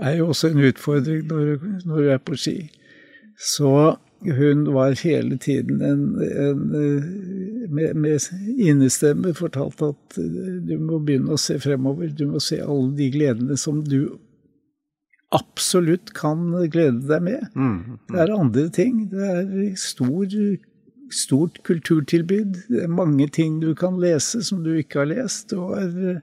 [0.00, 1.50] er jo også en utfordring når,
[1.86, 2.56] når du er på ski.
[3.38, 3.68] Så
[4.24, 6.62] hun var hele tiden en, en
[7.74, 8.20] med, med
[8.58, 12.12] innestemme fortalt at eh, du må begynne å se fremover.
[12.16, 14.16] Du må se alle de gledene som du
[15.34, 17.46] absolutt kan glede deg med.
[17.58, 19.00] Mm, Det er andre ting.
[19.10, 19.48] Det er
[19.80, 20.26] stor,
[21.10, 22.60] stort kulturtilbud.
[22.68, 25.50] Det er mange ting du kan lese som du ikke har lest.
[25.50, 26.20] Det er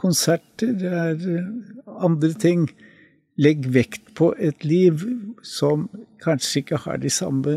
[0.00, 1.44] konserter, det er
[2.00, 2.70] andre ting.
[3.40, 5.00] Legg vekt på et liv
[5.46, 5.86] som
[6.20, 7.54] kanskje ikke har de samme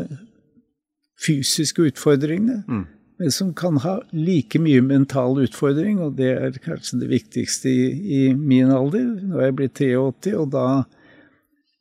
[1.20, 2.86] fysiske utfordringene, Mm.
[3.18, 7.84] men som kan ha like mye mental utfordring, og det er kanskje det viktigste i,
[8.28, 9.04] i min alder.
[9.22, 10.64] Nå er jeg blitt 83, og da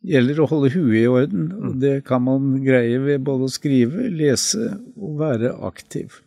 [0.04, 1.48] gjelder det å holde huet i orden.
[1.64, 4.68] Og det kan man greie ved både å skrive, lese
[5.00, 6.20] og være aktiv.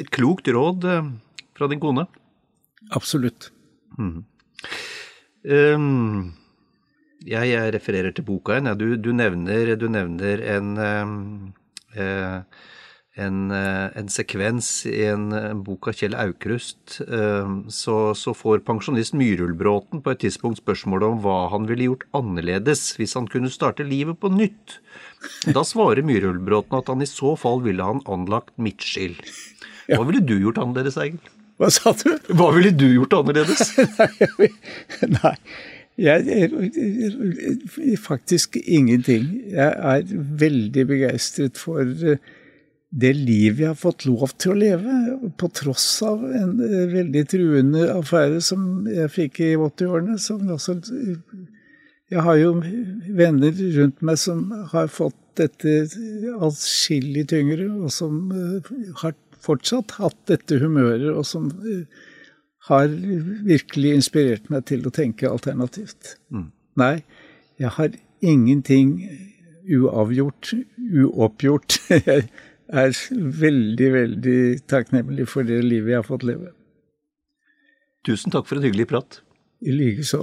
[0.00, 1.10] Et klokt råd eh,
[1.54, 2.06] fra din kone.
[2.96, 3.50] Absolutt.
[5.44, 6.32] Um,
[7.26, 8.70] jeg, jeg refererer til boka igjen.
[8.70, 10.70] Ja, du, du, nevner, du nevner en,
[11.94, 12.42] eh,
[13.20, 17.00] en, eh, en sekvens i en, en bok av Kjell Aukrust.
[17.00, 22.94] Så, så får pensjonist Myhrulbråten på et tidspunkt spørsmålet om hva han ville gjort annerledes
[23.00, 24.78] hvis han kunne starte livet på nytt.
[25.52, 29.18] Da svarer Myhrulbråten at han i så fall ville han anlagt midtskill.
[29.90, 31.20] Hva ville du gjort annerledes, Egil?
[31.60, 32.14] Hva sa du?
[32.32, 33.74] Hva ville du gjort annerledes?
[35.18, 35.34] Nei,
[36.00, 36.50] jeg,
[37.78, 39.26] jeg, faktisk ingenting.
[39.52, 42.20] Jeg er veldig begeistret for eh,
[42.90, 44.94] det livet jeg har fått lov til å leve,
[45.38, 50.18] på tross av en eh, veldig truende affære som jeg fikk i 80-årene.
[52.10, 52.54] Jeg har jo
[53.20, 55.84] venner rundt meg som har fått dette
[56.42, 58.72] atskillig tyngre, og som eh,
[59.04, 61.52] har fortsatt hatt dette humøret, og som
[62.68, 62.92] har
[63.46, 66.16] virkelig inspirert meg til å tenke alternativt.
[66.80, 67.00] Nei,
[67.60, 68.94] jeg har ingenting
[69.70, 71.80] uavgjort, uoppgjort.
[72.70, 72.98] Jeg er
[73.40, 76.52] veldig, veldig takknemlig for det livet jeg har fått leve.
[78.06, 79.18] Tusen takk for en hyggelig prat.
[79.58, 80.22] I likeså.